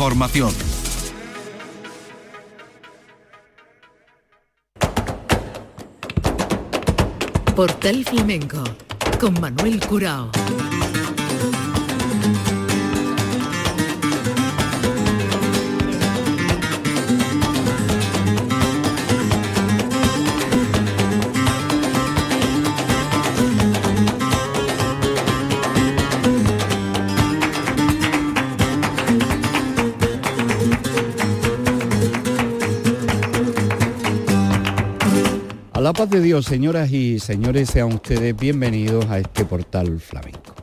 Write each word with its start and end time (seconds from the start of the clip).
Formación. 0.00 0.50
Portal 7.54 8.06
Flamenco 8.06 8.64
con 9.20 9.38
Manuel 9.38 9.78
Curao. 9.86 10.30
La 35.90 35.94
paz 35.94 36.10
de 36.10 36.20
Dios, 36.20 36.46
señoras 36.46 36.92
y 36.92 37.18
señores, 37.18 37.68
sean 37.68 37.92
ustedes 37.92 38.36
bienvenidos 38.36 39.06
a 39.06 39.18
este 39.18 39.44
portal 39.44 39.98
flamenco. 39.98 40.54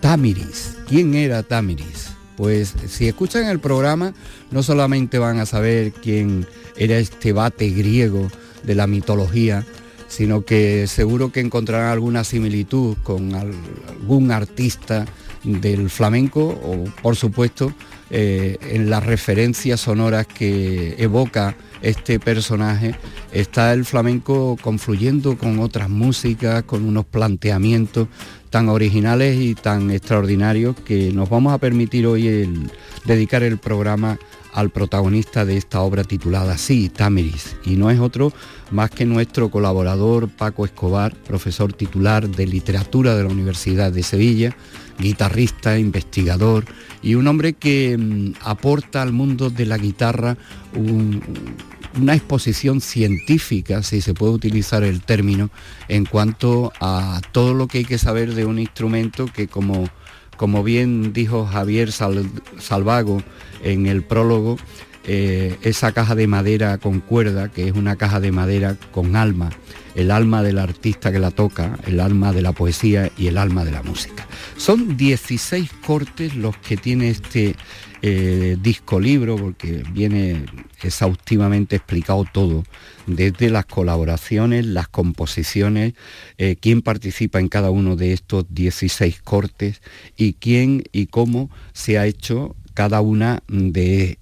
Tamiris, 0.00 0.78
¿quién 0.88 1.12
era 1.12 1.42
Tamiris? 1.42 2.12
Pues 2.38 2.72
si 2.88 3.06
escuchan 3.06 3.48
el 3.48 3.60
programa, 3.60 4.14
no 4.50 4.62
solamente 4.62 5.18
van 5.18 5.40
a 5.40 5.44
saber 5.44 5.92
quién 5.92 6.46
era 6.78 6.96
este 6.96 7.34
bate 7.34 7.68
griego 7.68 8.30
de 8.62 8.74
la 8.74 8.86
mitología, 8.86 9.62
sino 10.08 10.46
que 10.46 10.86
seguro 10.86 11.32
que 11.32 11.40
encontrarán 11.40 11.92
alguna 11.92 12.24
similitud 12.24 12.96
con 13.02 13.34
algún 13.34 14.30
artista 14.30 15.04
del 15.44 15.90
flamenco 15.90 16.58
o, 16.64 16.84
por 17.02 17.14
supuesto, 17.14 17.74
eh, 18.10 18.56
en 18.60 18.88
las 18.88 19.04
referencias 19.04 19.80
sonoras 19.80 20.26
que 20.26 20.94
evoca 20.98 21.56
este 21.82 22.20
personaje, 22.20 22.94
está 23.32 23.72
el 23.72 23.84
flamenco 23.84 24.56
confluyendo 24.60 25.36
con 25.36 25.58
otras 25.58 25.88
músicas, 25.88 26.62
con 26.62 26.84
unos 26.84 27.04
planteamientos 27.04 28.08
tan 28.50 28.68
originales 28.68 29.36
y 29.38 29.54
tan 29.54 29.90
extraordinarios 29.90 30.76
que 30.84 31.12
nos 31.12 31.28
vamos 31.28 31.52
a 31.52 31.58
permitir 31.58 32.06
hoy 32.06 32.68
dedicar 33.04 33.42
el 33.42 33.58
programa 33.58 34.18
al 34.56 34.70
protagonista 34.70 35.44
de 35.44 35.58
esta 35.58 35.82
obra 35.82 36.02
titulada 36.02 36.56
Sí, 36.56 36.88
Tamiris, 36.88 37.56
y 37.64 37.76
no 37.76 37.90
es 37.90 38.00
otro 38.00 38.32
más 38.70 38.90
que 38.90 39.04
nuestro 39.04 39.50
colaborador 39.50 40.30
Paco 40.30 40.64
Escobar, 40.64 41.14
profesor 41.14 41.74
titular 41.74 42.26
de 42.26 42.46
literatura 42.46 43.14
de 43.14 43.24
la 43.24 43.28
Universidad 43.28 43.92
de 43.92 44.02
Sevilla, 44.02 44.56
guitarrista, 44.98 45.78
investigador 45.78 46.64
y 47.02 47.14
un 47.14 47.26
hombre 47.28 47.52
que 47.52 47.96
mm, 47.96 48.34
aporta 48.42 49.02
al 49.02 49.12
mundo 49.12 49.50
de 49.50 49.66
la 49.66 49.78
guitarra 49.78 50.36
una 50.74 52.14
exposición 52.14 52.80
científica, 52.80 53.82
si 53.82 54.00
se 54.00 54.14
puede 54.14 54.32
utilizar 54.32 54.84
el 54.84 55.02
término, 55.02 55.50
en 55.88 56.04
cuanto 56.04 56.72
a 56.80 57.20
todo 57.32 57.54
lo 57.54 57.68
que 57.68 57.78
hay 57.78 57.84
que 57.84 57.98
saber 57.98 58.34
de 58.34 58.44
un 58.44 58.58
instrumento 58.58 59.26
que 59.26 59.48
como, 59.48 59.88
como 60.36 60.62
bien 60.62 61.12
dijo 61.12 61.46
Javier 61.46 61.90
Salvago 61.92 63.22
en 63.62 63.86
el 63.86 64.02
prólogo, 64.02 64.58
eh, 65.06 65.56
esa 65.62 65.92
caja 65.92 66.14
de 66.14 66.26
madera 66.26 66.78
con 66.78 67.00
cuerda, 67.00 67.48
que 67.48 67.68
es 67.68 67.74
una 67.74 67.96
caja 67.96 68.18
de 68.18 68.32
madera 68.32 68.76
con 68.90 69.14
alma, 69.14 69.50
el 69.94 70.10
alma 70.10 70.42
del 70.42 70.58
artista 70.58 71.12
que 71.12 71.18
la 71.18 71.30
toca, 71.30 71.78
el 71.86 72.00
alma 72.00 72.32
de 72.32 72.42
la 72.42 72.52
poesía 72.52 73.10
y 73.16 73.28
el 73.28 73.38
alma 73.38 73.64
de 73.64 73.70
la 73.70 73.82
música. 73.82 74.26
Son 74.56 74.96
16 74.96 75.70
cortes 75.86 76.34
los 76.34 76.56
que 76.58 76.76
tiene 76.76 77.10
este 77.10 77.54
eh, 78.02 78.56
disco 78.60 79.00
libro, 79.00 79.36
porque 79.36 79.82
viene 79.92 80.44
exhaustivamente 80.82 81.76
explicado 81.76 82.26
todo, 82.30 82.64
desde 83.06 83.48
las 83.48 83.64
colaboraciones, 83.66 84.66
las 84.66 84.88
composiciones, 84.88 85.94
eh, 86.36 86.56
quién 86.60 86.82
participa 86.82 87.40
en 87.40 87.48
cada 87.48 87.70
uno 87.70 87.96
de 87.96 88.12
estos 88.12 88.44
16 88.50 89.22
cortes 89.22 89.80
y 90.16 90.34
quién 90.34 90.84
y 90.92 91.06
cómo 91.06 91.48
se 91.72 91.98
ha 91.98 92.06
hecho 92.06 92.54
cada 92.74 93.00
una 93.00 93.42
de 93.48 94.18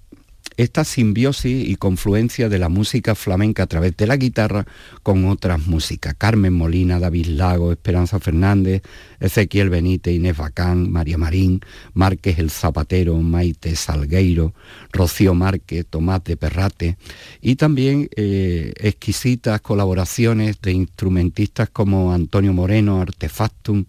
esta 0.57 0.83
simbiosis 0.83 1.67
y 1.67 1.75
confluencia 1.75 2.49
de 2.49 2.59
la 2.59 2.69
música 2.69 3.15
flamenca 3.15 3.63
a 3.63 3.67
través 3.67 3.95
de 3.97 4.07
la 4.07 4.17
guitarra 4.17 4.65
con 5.03 5.25
otras 5.25 5.67
músicas. 5.67 6.15
Carmen 6.17 6.53
Molina, 6.53 6.99
David 6.99 7.27
Lago, 7.27 7.71
Esperanza 7.71 8.19
Fernández, 8.19 8.81
Ezequiel 9.19 9.69
Benítez, 9.69 10.13
Inés 10.13 10.37
Bacán, 10.37 10.91
María 10.91 11.17
Marín, 11.17 11.61
Márquez 11.93 12.39
el 12.39 12.49
Zapatero, 12.49 13.17
Maite 13.17 13.75
Salgueiro, 13.75 14.53
Rocío 14.91 15.33
Márquez, 15.33 15.85
Tomás 15.89 16.23
de 16.23 16.37
Perrate 16.37 16.97
y 17.41 17.55
también 17.55 18.09
eh, 18.15 18.73
exquisitas 18.77 19.61
colaboraciones 19.61 20.61
de 20.61 20.71
instrumentistas 20.71 21.69
como 21.69 22.13
Antonio 22.13 22.53
Moreno, 22.53 23.01
Artefactum, 23.01 23.85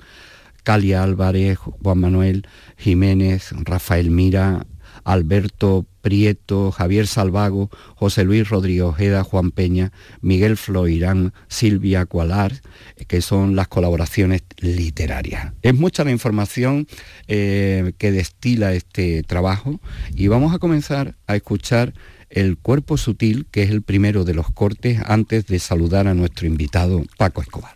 Calia 0.63 1.05
Álvarez, 1.05 1.59
Juan 1.59 1.99
Manuel 1.99 2.47
Jiménez, 2.77 3.51
Rafael 3.53 4.11
Mira, 4.11 4.67
Alberto 5.05 5.87
Prieto, 6.07 6.71
Javier 6.71 7.09
Salvago, 7.09 7.69
José 7.97 8.23
Luis 8.23 8.49
Rodríguez 8.49 8.85
Ojeda, 8.85 9.25
Juan 9.25 9.51
Peña, 9.51 9.91
Miguel 10.21 10.57
Floirán, 10.57 11.33
Silvia 11.49 12.07
Cualar, 12.07 12.63
que 13.09 13.21
son 13.21 13.57
las 13.57 13.67
colaboraciones 13.67 14.45
literarias. 14.59 15.53
Es 15.63 15.75
mucha 15.75 16.05
la 16.05 16.13
información 16.13 16.87
eh, 17.27 17.93
que 17.99 18.13
destila 18.13 18.73
este 18.75 19.25
trabajo 19.25 19.81
y 20.15 20.29
vamos 20.29 20.55
a 20.55 20.61
comenzar 20.61 21.17
a 21.27 21.35
escuchar 21.35 21.93
el 22.31 22.57
cuerpo 22.57 22.99
sutil, 22.99 23.49
que 23.51 23.65
es 23.65 23.71
el 23.71 23.83
primero 23.83 24.23
de 24.23 24.35
los 24.35 24.49
cortes, 24.53 25.01
antes 25.07 25.49
de 25.49 25.59
saludar 25.59 26.07
a 26.07 26.15
nuestro 26.15 26.47
invitado 26.47 27.03
Paco 27.19 27.43
Escobar. 27.43 27.75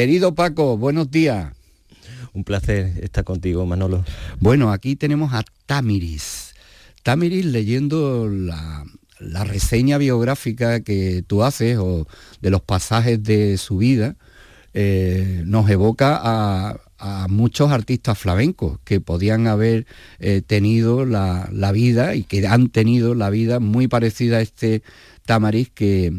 Querido 0.00 0.34
Paco, 0.34 0.78
buenos 0.78 1.10
días. 1.10 1.52
Un 2.32 2.42
placer 2.42 2.90
estar 3.02 3.22
contigo, 3.22 3.66
Manolo. 3.66 4.02
Bueno, 4.38 4.72
aquí 4.72 4.96
tenemos 4.96 5.34
a 5.34 5.44
Tamiris. 5.66 6.54
Tamiris 7.02 7.44
leyendo 7.44 8.26
la, 8.30 8.86
reseña 9.44 9.98
biográfica 9.98 10.80
que 10.80 11.22
tú 11.26 11.42
haces 11.42 11.76
o 11.76 12.06
de 12.40 12.48
los 12.48 12.62
pasajes 12.62 13.22
de 13.22 13.58
su 13.58 13.76
vida, 13.76 14.16
eh, 14.72 15.42
nos 15.44 15.68
evoca 15.68 16.18
a, 16.18 16.80
a 17.00 17.28
muchos 17.28 17.70
artistas 17.70 18.18
flamencos 18.18 18.78
que 18.84 19.00
podían 19.00 19.46
haber 19.46 19.86
eh, 20.18 20.42
tenido 20.46 21.06
la, 21.06 21.48
vida 21.72 22.14
y 22.14 22.24
que 22.24 22.46
han 22.46 22.68
tenido 22.68 23.14
la 23.14 23.30
vida 23.30 23.58
muy 23.58 23.88
parecida 23.88 24.36
a 24.36 24.40
este 24.42 24.82
Tamariz 25.24 25.70
que, 25.70 26.12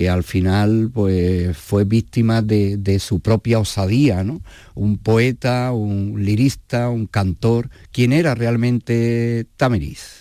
que 0.00 0.08
al 0.08 0.24
final 0.24 0.90
pues, 0.94 1.54
fue 1.58 1.84
víctima 1.84 2.40
de, 2.40 2.98
su 2.98 3.20
propia 3.20 3.58
osadía, 3.58 4.24
¿no? 4.24 4.40
Un 4.74 4.96
poeta, 4.96 5.72
un 5.72 6.24
lirista, 6.24 6.88
un 6.88 7.06
cantor. 7.06 7.68
¿Quién 7.92 8.14
era 8.14 8.34
realmente 8.34 9.44
Tamariz? 9.58 10.20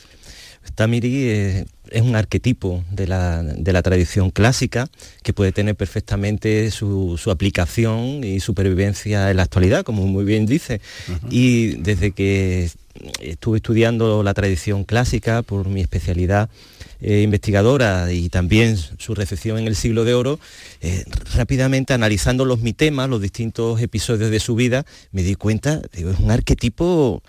Tamiri 0.76 1.30
es 1.30 2.02
un 2.02 2.18
arquetipo 2.18 2.84
de 2.92 3.08
la, 3.08 3.82
tradición 3.82 4.32
clásica 4.32 4.90
que 5.24 5.32
puede 5.32 5.54
tener 5.54 5.78
perfectamente 5.78 6.72
su, 6.72 7.18
aplicación 7.32 8.26
y 8.26 8.42
supervivencia 8.42 9.32
en 9.32 9.38
la 9.38 9.44
actualidad, 9.44 9.84
como 9.84 10.08
muy 10.08 10.26
bien 10.26 10.46
dice. 10.46 10.82
Y 11.30 11.78
desde 11.78 12.12
que 12.12 12.70
estuve 13.22 13.60
estudiando 13.60 14.24
la 14.24 14.34
tradición 14.34 14.84
clásica 14.84 15.42
por 15.42 15.70
mi 15.70 15.80
especialidad 15.80 16.50
eh, 17.02 17.22
investigadora 17.22 18.12
y 18.12 18.30
también 18.30 18.78
su 18.78 19.16
recepción 19.16 19.58
en 19.58 19.68
el 19.68 19.76
siglo 19.76 20.04
de 20.06 20.14
oro, 20.14 20.40
eh, 20.82 21.06
rápidamente 21.36 21.94
analizando 21.94 22.46
los 22.46 22.60
mitemas, 22.60 23.10
los 23.10 23.22
distintos 23.22 23.82
episodios 23.82 24.32
de 24.32 24.40
su 24.40 24.56
vida, 24.56 24.86
me 25.12 25.24
di 25.24 25.36
cuenta, 25.36 25.82
es 25.94 26.20
un 26.20 26.32
arquetipo 26.32 27.22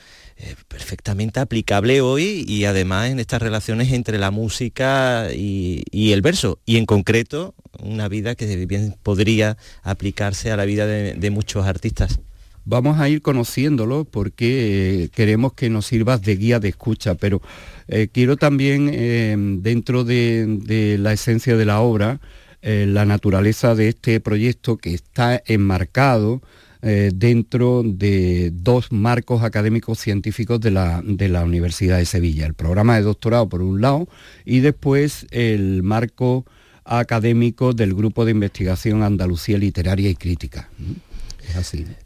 eh, 0.42 0.54
perfectamente 0.68 1.38
aplicable 1.38 2.00
hoy 2.00 2.46
y 2.48 2.64
además 2.64 3.10
en 3.10 3.20
estas 3.20 3.42
relaciones 3.42 3.92
entre 3.92 4.18
la 4.18 4.30
música 4.30 5.28
y, 5.34 5.84
el 5.92 6.22
verso 6.22 6.58
y 6.64 6.78
en 6.78 6.86
concreto 6.86 7.54
una 7.78 8.08
vida 8.08 8.34
que 8.34 8.64
bien 8.64 8.96
podría 9.02 9.58
aplicarse 9.82 10.50
a 10.50 10.56
la 10.56 10.64
vida 10.64 10.86
de, 10.86 11.30
muchos 11.30 11.66
artistas. 11.66 12.20
Vamos 12.64 13.00
a 13.00 13.08
ir 13.08 13.22
conociéndolo 13.22 14.04
porque 14.04 15.04
eh, 15.04 15.08
queremos 15.08 15.54
que 15.54 15.70
nos 15.70 15.86
sirvas 15.86 16.22
de 16.22 16.36
guía 16.36 16.60
de 16.60 16.68
escucha, 16.68 17.14
pero 17.14 17.40
eh, 17.88 18.08
quiero 18.12 18.36
también 18.36 19.62
dentro 19.62 20.04
de, 20.04 20.96
la 20.98 21.12
esencia 21.12 21.56
de 21.56 21.64
la 21.64 21.80
obra, 21.80 22.20
la 22.62 23.06
naturaleza 23.06 23.74
de 23.74 23.88
este 23.88 24.20
proyecto 24.20 24.76
que 24.76 24.92
está 24.92 25.42
enmarcado 25.46 26.42
eh, 26.82 27.10
dentro 27.14 27.82
de 27.84 28.52
dos 28.54 28.90
marcos 28.90 29.42
académicos 29.42 29.98
científicos 29.98 30.62
de 30.62 30.70
la, 30.70 31.02
de 31.04 31.28
la 31.28 31.44
Universidad 31.44 31.98
de 31.98 32.06
Sevilla. 32.06 32.46
El 32.46 32.54
programa 32.54 32.96
de 32.96 33.02
doctorado 33.02 33.50
por 33.50 33.60
un 33.60 33.82
lado 33.82 34.08
y 34.46 34.60
después 34.60 35.26
el 35.30 35.82
marco 35.82 36.46
académico 36.84 37.74
del 37.74 37.92
Grupo 37.92 38.24
de 38.24 38.30
Investigación 38.30 39.02
Andalucía 39.02 39.58
Literaria 39.58 40.08
y 40.08 40.14
Crítica 40.14 40.70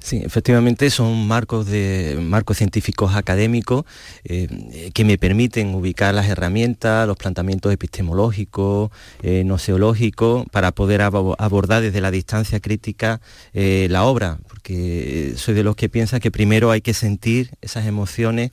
Sí, 0.01 0.23
efectivamente 0.25 0.91
son 0.91 1.27
marcos, 1.27 1.67
de, 1.67 2.19
marcos 2.21 2.59
científicos 2.59 3.15
académicos 3.15 3.85
eh, 4.25 4.91
que 4.93 5.05
me 5.05 5.19
permiten 5.19 5.75
ubicar 5.75 6.15
las 6.15 6.29
herramientas, 6.29 7.07
los 7.07 7.17
planteamientos 7.17 7.73
epistemológicos, 7.73 8.91
eh, 9.23 9.45
noseológicos, 9.45 10.47
para 10.51 10.73
poder 10.73 11.03
abordar 11.03 11.83
desde 11.83 12.01
la 12.01 12.11
distancia 12.11 12.61
crítica 12.61 13.21
eh, 13.53 13.89
la 13.91 14.05
obra, 14.05 14.39
porque 14.49 15.35
soy 15.37 15.55
de 15.55 15.65
los 15.65 15.77
que 15.77 15.89
piensa 15.89 16.21
que 16.21 16.31
primero 16.31 16.71
hay 16.71 16.81
que 16.81 16.95
sentir 16.95 17.51
esas 17.61 17.87
emociones 17.87 18.51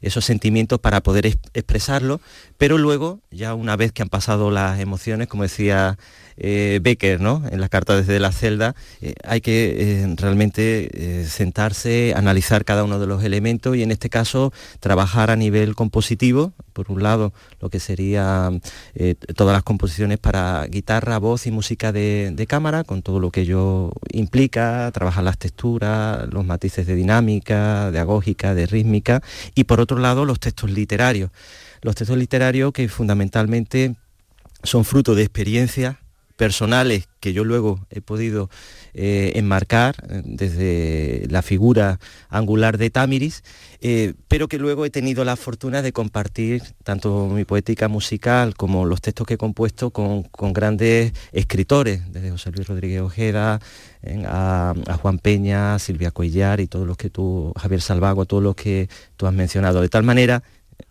esos 0.00 0.24
sentimientos 0.24 0.80
para 0.80 1.02
poder 1.02 1.26
expresarlos, 1.26 2.20
pero 2.60 2.76
luego, 2.76 3.20
ya 3.30 3.54
una 3.54 3.74
vez 3.74 3.90
que 3.90 4.02
han 4.02 4.10
pasado 4.10 4.50
las 4.50 4.80
emociones, 4.80 5.28
como 5.28 5.44
decía 5.44 5.96
eh, 6.36 6.78
Becker, 6.82 7.18
¿no? 7.18 7.42
En 7.50 7.58
las 7.58 7.70
cartas 7.70 8.06
desde 8.06 8.20
la 8.20 8.32
celda, 8.32 8.74
eh, 9.00 9.14
hay 9.24 9.40
que 9.40 10.02
eh, 10.02 10.14
realmente 10.18 11.24
sentarse, 11.26 12.12
analizar 12.14 12.66
cada 12.66 12.84
uno 12.84 12.98
de 12.98 13.06
los 13.06 13.24
elementos 13.24 13.76
y 13.76 13.82
en 13.82 13.90
este 13.90 14.10
caso 14.10 14.52
trabajar 14.78 15.30
a 15.30 15.36
nivel 15.36 15.74
compositivo, 15.74 16.52
por 16.74 16.92
un 16.92 17.02
lado 17.02 17.32
lo 17.60 17.70
que 17.70 17.80
serían 17.80 18.60
todas 19.36 19.54
las 19.54 19.62
composiciones 19.62 20.18
para 20.18 20.66
guitarra, 20.66 21.16
voz 21.16 21.46
y 21.46 21.50
música 21.50 21.92
de, 21.92 22.30
de, 22.34 22.46
cámara, 22.46 22.84
con 22.84 23.00
todo 23.00 23.20
lo 23.20 23.30
que 23.30 23.40
ello 23.40 23.90
implica, 24.12 24.90
trabajar 24.92 25.24
las 25.24 25.38
texturas, 25.38 26.28
los 26.30 26.44
matices 26.44 26.86
de 26.86 26.94
dinámica, 26.94 27.90
de 27.90 28.00
agógica, 28.00 28.54
de 28.54 28.66
rítmica, 28.66 29.22
y 29.54 29.64
por 29.64 29.80
otro 29.80 29.98
lado 29.98 30.26
los 30.26 30.40
textos 30.40 30.70
literarios. 30.70 31.30
Los 31.82 31.94
textos 31.94 32.18
literarios 32.18 32.72
que 32.72 32.88
fundamentalmente 32.88 33.96
son 34.62 34.84
fruto 34.84 35.14
de 35.14 35.22
experiencias 35.22 35.96
personales 36.40 37.06
que 37.20 37.34
yo 37.34 37.44
luego 37.44 37.86
he 37.90 38.00
podido 38.00 38.48
eh, 38.94 39.32
enmarcar 39.34 39.94
eh, 40.08 40.22
desde 40.24 41.26
la 41.28 41.42
figura 41.42 42.00
angular 42.30 42.78
de 42.78 42.88
Tamiris, 42.88 43.44
eh, 43.82 44.14
pero 44.26 44.48
que 44.48 44.56
luego 44.56 44.86
he 44.86 44.90
tenido 44.90 45.22
la 45.22 45.36
fortuna 45.36 45.82
de 45.82 45.92
compartir 45.92 46.62
tanto 46.82 47.28
mi 47.28 47.44
poética 47.44 47.88
musical 47.88 48.54
como 48.54 48.86
los 48.86 49.02
textos 49.02 49.26
que 49.26 49.34
he 49.34 49.36
compuesto 49.36 49.90
con, 49.90 50.24
grandes 50.54 51.12
escritores, 51.32 52.10
desde 52.10 52.30
José 52.30 52.52
Luis 52.52 52.66
Rodríguez 52.66 53.02
Ojeda, 53.02 53.60
a, 54.26 54.74
a, 54.86 54.94
Juan 54.94 55.18
Peña, 55.18 55.78
Silvia 55.78 56.10
Cuellar 56.10 56.60
y 56.60 56.68
todos 56.68 56.86
los 56.86 56.96
que 56.96 57.10
tú, 57.10 57.52
Javier 57.54 57.82
Salvago, 57.82 58.24
todos 58.24 58.42
los 58.42 58.54
que 58.54 58.88
tú 59.18 59.26
has 59.26 59.34
mencionado. 59.34 59.82
De 59.82 59.90
tal 59.90 60.04
manera 60.04 60.42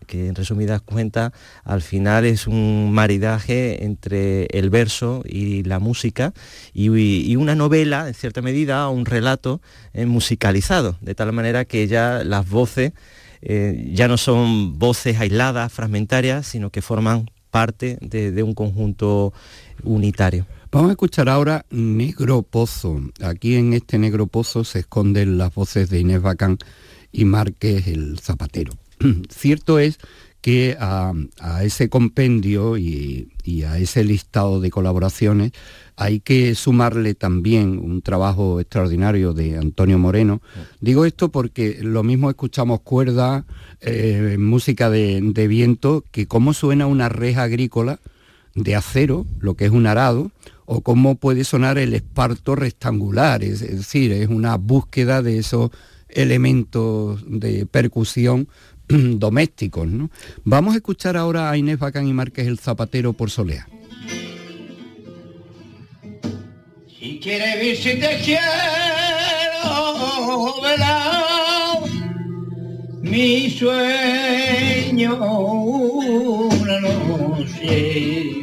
que 0.09 0.27
en 0.27 0.35
resumidas 0.35 0.81
cuentas 0.81 1.31
al 1.63 1.83
final 1.83 2.25
es 2.25 2.47
un 2.47 2.91
maridaje 2.91 3.85
entre 3.85 4.45
el 4.45 4.71
verso 4.71 5.21
y 5.23 5.63
la 5.63 5.77
música 5.77 6.33
y, 6.73 7.35
una 7.35 7.53
novela, 7.55 8.07
en 8.07 8.15
cierta 8.15 8.41
medida, 8.41 8.89
un 8.89 9.05
relato 9.05 9.61
eh, 9.93 10.07
musicalizado, 10.07 10.97
de 11.01 11.13
tal 11.13 11.31
manera 11.31 11.63
que 11.63 11.87
ya 11.87 12.23
las 12.25 12.49
voces 12.49 12.93
eh, 13.41 13.91
ya 13.93 14.07
no 14.07 14.17
son 14.17 14.79
voces 14.79 15.19
aisladas, 15.19 15.71
fragmentarias, 15.71 16.47
sino 16.47 16.71
que 16.71 16.81
forman 16.81 17.29
parte 17.51 17.97
de, 18.01 18.43
un 18.43 18.53
conjunto 18.53 19.31
unitario. 19.83 20.45
Vamos 20.71 20.89
a 20.89 20.93
escuchar 20.93 21.29
ahora 21.29 21.65
Negro 21.69 22.41
Pozo. 22.41 22.99
Aquí 23.21 23.55
en 23.55 23.73
este 23.73 23.99
Negro 23.99 24.25
Pozo 24.27 24.63
se 24.63 24.79
esconden 24.79 25.37
las 25.37 25.53
voces 25.53 25.89
de 25.89 25.99
Inés 25.99 26.21
Bacán 26.21 26.57
y 27.11 27.25
Márquez 27.25 27.87
el 27.87 28.19
Zapatero. 28.19 28.73
Cierto 29.29 29.79
es 29.79 29.99
que 30.41 30.77
a, 30.79 31.13
ese 31.63 31.89
compendio 31.89 32.77
y, 32.77 33.29
a 33.67 33.77
ese 33.77 34.03
listado 34.03 34.61
de 34.61 34.69
colaboraciones 34.69 35.51
hay 35.97 36.21
que 36.21 36.55
sumarle 36.55 37.13
también 37.13 37.77
un 37.77 38.01
trabajo 38.01 38.61
extraordinario 38.61 39.33
de 39.33 39.57
Antonio 39.57 39.99
Moreno. 39.99 40.41
Digo 40.79 41.03
esto 41.03 41.29
porque 41.29 41.79
lo 41.81 42.03
mismo 42.03 42.29
escuchamos 42.29 42.81
cuerda, 42.81 43.45
eh, 43.81 44.37
música 44.39 44.89
de, 44.89 45.47
viento, 45.49 46.05
que 46.11 46.25
cómo 46.25 46.53
suena 46.53 46.87
una 46.87 47.09
reja 47.09 47.43
agrícola 47.43 47.99
de 48.55 48.75
acero, 48.75 49.25
lo 49.39 49.55
que 49.55 49.65
es 49.65 49.71
un 49.71 49.87
arado, 49.87 50.31
o 50.65 50.81
cómo 50.81 51.15
puede 51.15 51.43
sonar 51.43 51.77
el 51.77 51.93
esparto 51.93 52.55
rectangular, 52.55 53.43
es 53.43 53.59
decir, 53.59 54.11
es 54.13 54.29
una 54.29 54.55
búsqueda 54.55 55.21
de 55.21 55.39
esos 55.39 55.71
elementos 56.07 57.23
de 57.27 57.65
percusión 57.65 58.47
domésticos. 59.19 59.87
¿no? 59.87 60.09
Vamos 60.43 60.73
a 60.73 60.77
escuchar 60.77 61.15
ahora 61.15 61.49
a 61.49 61.57
Inés 61.57 61.79
Bacán 61.79 62.07
y 62.07 62.13
Márquez 62.13 62.47
el 62.47 62.59
Zapatero 62.59 63.13
por 63.13 63.29
Solea. 63.29 63.67
Si 66.99 67.19
quiere 67.19 67.55
ver 67.57 67.77
quiero, 68.23 68.43
mi 73.01 73.49
sueño 73.49 75.15
una 75.15 76.79
noche. 76.81 78.33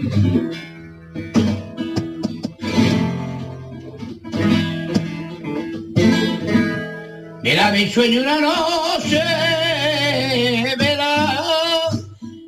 Mira 7.42 7.70
mi 7.72 7.88
sueño 7.88 8.22
una 8.22 8.40
noche 8.40 9.65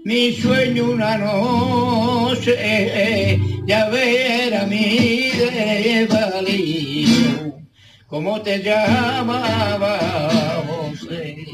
mi 0.09 0.33
sueño 0.33 0.93
una 0.93 1.19
noche, 1.19 2.57
ya 3.67 3.91
ver 3.91 4.67
mi 4.67 5.29
desvalido, 6.09 7.59
como 8.07 8.41
te 8.41 8.62
llamaba 8.62 9.99
José. 10.67 11.45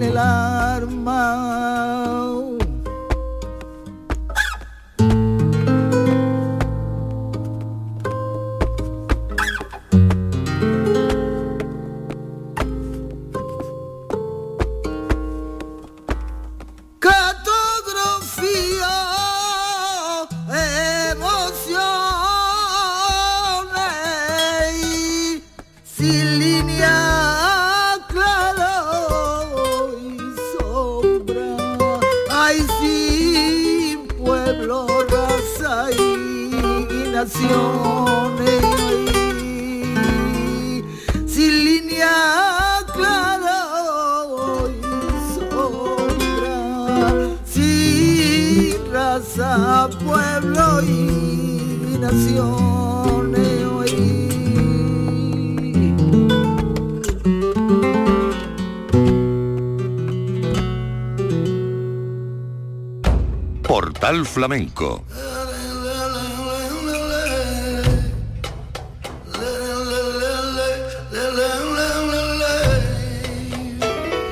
Iban 0.00 0.02
el 0.02 0.18
arma. 0.18 1.59
Flamenco 64.30 65.04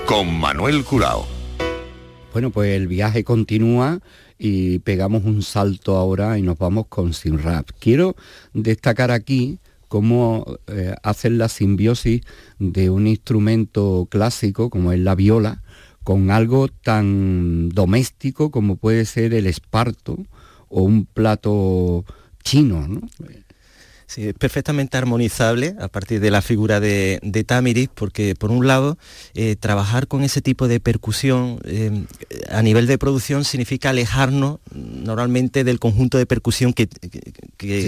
con 0.07 0.39
Manuel 0.39 0.85
Curao. 0.85 1.27
Bueno, 2.33 2.51
pues 2.51 2.71
el 2.77 2.87
viaje 2.87 3.25
continúa 3.25 3.99
y 4.39 4.79
pegamos 4.79 5.25
un 5.25 5.43
salto 5.43 5.97
ahora 5.97 6.39
y 6.39 6.43
nos 6.43 6.57
vamos 6.59 6.87
con 6.89 7.13
Sin 7.13 7.43
Rap. 7.43 7.71
Quiero 7.81 8.15
destacar 8.55 9.11
aquí 9.11 9.59
cómo 9.89 10.47
eh, 10.69 10.95
hacen 11.03 11.39
la 11.39 11.49
simbiosis 11.49 12.23
de 12.61 12.89
un 12.89 13.09
instrumento 13.09 14.07
clásico 14.09 14.71
como 14.71 14.93
es 14.93 15.01
la 15.01 15.17
viola 15.17 15.63
con 16.09 16.31
algo 16.31 16.69
tan 16.69 17.69
doméstico 17.69 18.51
como 18.51 18.77
puede 18.77 19.05
ser 19.05 19.35
el 19.35 19.47
esparto 19.47 20.17
o 20.71 20.81
un 20.81 21.05
plato 21.05 22.07
chino. 22.43 22.89
¿no? 22.89 23.03
Sí, 24.07 24.29
es 24.29 24.33
perfectamente 24.33 24.97
armonizable 24.97 25.75
a 25.79 25.89
partir 25.89 26.19
de 26.21 26.31
la 26.31 26.41
figura 26.41 26.81
de, 26.81 27.45
Tamiris, 27.47 27.91
porque 27.95 28.35
por 28.35 28.51
un 28.51 28.67
lado, 28.67 28.97
eh, 29.35 29.55
trabajar 29.57 30.09
con 30.09 30.25
ese 30.25 30.41
tipo 30.41 30.67
de 30.67 30.81
percusión 30.81 31.61
eh, 31.65 32.07
a 32.49 32.63
nivel 32.63 32.87
de 32.87 32.97
producción 32.97 33.45
significa 33.45 33.91
alejarnos 33.91 34.61
normalmente 34.73 35.63
del 35.63 35.79
conjunto 35.79 36.17
de 36.17 36.25
percusión 36.25 36.73
que, 36.73 36.89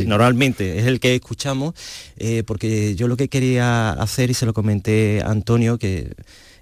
normalmente 0.07 0.79
es 0.79 0.85
el 0.85 1.01
que 1.01 1.15
escuchamos, 1.15 1.73
eh, 2.19 2.43
porque 2.47 2.95
yo 2.97 3.09
lo 3.09 3.17
que 3.17 3.29
quería 3.29 3.93
hacer, 3.93 4.29
y 4.29 4.35
se 4.35 4.45
lo 4.45 4.53
comenté 4.53 5.23
a 5.23 5.31
Antonio, 5.31 5.79
que 5.79 6.13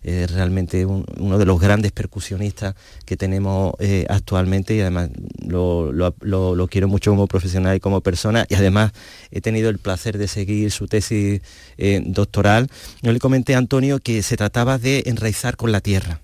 es 0.03 0.31
realmente 0.31 0.87
uno 0.87 1.39
de 1.39 1.45
los 1.45 1.61
grandes 1.61 1.93
percusionistas 1.93 2.75
que 3.05 3.17
tenemos 3.17 3.75
eh, 3.79 4.07
actualmente 4.09 4.75
y 4.75 4.81
además 4.81 5.11
lo, 5.47 6.69
quiero 6.71 6.89
mucho 6.89 7.11
como 7.11 7.27
profesional 7.27 7.77
y 7.77 7.81
como 7.81 8.01
persona 8.01 8.47
y 8.49 8.55
además 8.55 8.93
he 9.31 9.41
tenido 9.41 9.71
el 9.71 9.79
placer 9.79 10.19
de 10.19 10.29
seguir 10.29 10.71
su 10.71 10.87
tesis 10.87 11.41
eh, 11.77 12.03
doctoral. 12.05 12.69
Yo 13.03 13.13
le 13.13 13.19
comenté 13.19 13.55
a 13.55 13.59
Antonio 13.59 13.99
que 13.99 14.23
se 14.23 14.37
trataba 14.37 14.79
de 14.79 15.05
enraizar 15.07 15.57
con 15.57 15.73
la 15.73 15.81
tierra 15.81 16.21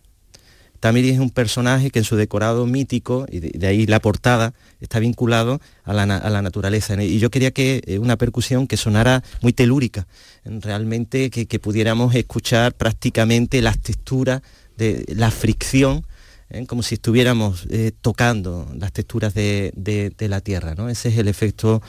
Tamiri 0.85 1.09
es 1.09 1.19
un 1.19 1.31
personaje 1.31 1.89
que 1.89 2.01
en 2.01 2.05
su 2.05 2.15
decorado 2.15 2.67
mítico, 2.67 3.25
y 3.31 3.41
de, 3.41 3.67
ahí 3.67 3.87
la 3.87 4.01
portada, 4.01 4.53
está 4.83 4.99
vinculado 4.99 5.59
a 5.83 5.95
la, 5.95 6.43
naturaleza. 6.43 7.03
Y 7.03 7.19
yo 7.19 7.31
quería 7.31 7.53
que 7.53 7.83
eh, 7.87 7.99
una 7.99 8.19
percusión 8.19 8.67
que 8.67 8.77
sonara 8.77 9.25
muy 9.41 9.55
telúrica, 9.55 10.07
realmente 10.45 11.31
que, 11.31 11.59
pudiéramos 11.59 12.15
escuchar 12.15 12.75
prácticamente 12.75 13.63
las 13.63 13.79
texturas, 13.79 14.43
de 14.77 15.07
la 15.17 15.31
fricción, 15.31 16.05
¿eh? 16.51 16.67
como 16.67 16.83
si 16.83 16.97
estuviéramos 16.97 17.67
eh, 17.71 17.93
tocando 18.03 18.71
las 18.79 18.93
texturas 18.93 19.33
de, 19.33 19.73
la 20.19 20.41
tierra. 20.43 20.75
¿no? 20.75 20.91
Ese 20.91 21.09
es 21.09 21.17
el 21.17 21.29
efecto 21.29 21.81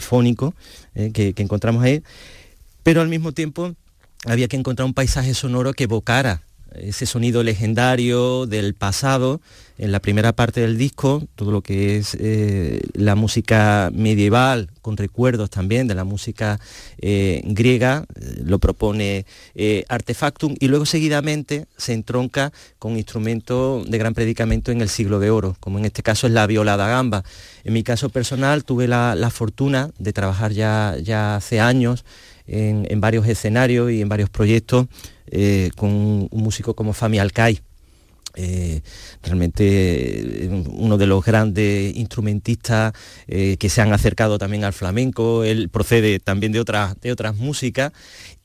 fónico 0.00 0.54
que, 0.94 1.34
que 1.34 1.42
encontramos 1.42 1.84
ahí. 1.84 2.02
Pero 2.82 3.02
al 3.02 3.08
mismo 3.08 3.32
tiempo 3.32 3.74
había 4.24 4.48
que 4.48 4.56
encontrar 4.56 4.86
un 4.86 4.94
paisaje 4.94 5.34
sonoro 5.34 5.74
que 5.74 5.84
evocara 5.84 6.44
ese 6.76 7.06
sonido 7.06 7.42
legendario 7.42 8.46
del 8.46 8.74
pasado 8.74 9.40
en 9.76 9.90
la 9.90 9.98
primera 9.98 10.32
parte 10.32 10.60
del 10.60 10.78
disco, 10.78 11.22
todo 11.34 11.50
lo 11.50 11.60
que 11.60 11.96
es 11.96 12.16
eh, 12.20 12.80
la 12.92 13.16
música 13.16 13.90
medieval, 13.92 14.70
con 14.82 14.96
recuerdos 14.96 15.50
también 15.50 15.88
de 15.88 15.96
la 15.96 16.04
música 16.04 16.60
eh, 16.98 17.42
griega, 17.44 18.04
eh, 18.14 18.42
lo 18.44 18.60
propone 18.60 19.26
Artefactum, 19.88 20.54
y 20.60 20.68
luego 20.68 20.86
seguidamente 20.86 21.66
se 21.76 21.92
entronca 21.92 22.52
con 22.78 22.96
instrumentos 22.96 23.90
de 23.90 23.98
gran 23.98 24.14
predicamento 24.14 24.70
en 24.70 24.80
el 24.80 24.88
siglo 24.88 25.18
de 25.18 25.30
oro, 25.30 25.56
como 25.58 25.78
en 25.78 25.86
este 25.86 26.02
caso 26.02 26.28
es 26.28 26.32
la 26.32 26.46
viola 26.46 26.76
da 26.76 26.86
gamba. 26.86 27.24
En 27.64 27.72
mi 27.72 27.82
caso 27.82 28.10
personal 28.10 28.64
tuve 28.64 28.86
la, 28.86 29.30
fortuna 29.30 29.90
de 29.98 30.12
trabajar 30.12 30.52
ya, 30.52 30.96
ya 31.02 31.36
hace 31.36 31.58
años 31.58 32.04
en, 32.46 33.00
varios 33.00 33.26
escenarios 33.26 33.90
y 33.90 34.00
en 34.00 34.08
varios 34.08 34.30
proyectos 34.30 34.86
eh, 35.26 35.70
con 35.76 35.90
un 35.90 36.28
músico 36.42 36.74
como 36.74 36.92
Fami 36.92 37.18
Alcai. 37.18 37.60
Eh, 38.36 38.80
realmente 39.22 39.64
eh, 40.44 40.64
uno 40.66 40.98
de 40.98 41.06
los 41.06 41.24
grandes 41.24 41.94
instrumentistas 41.94 42.92
que 43.28 43.68
se 43.68 43.80
han 43.80 43.92
acercado 43.92 44.38
también 44.38 44.64
al 44.64 44.72
flamenco, 44.72 45.44
él 45.44 45.68
procede 45.68 46.18
también 46.18 46.50
de 46.50 46.58
otras, 46.60 47.00
de 47.00 47.12
otras 47.12 47.36
músicas. 47.36 47.92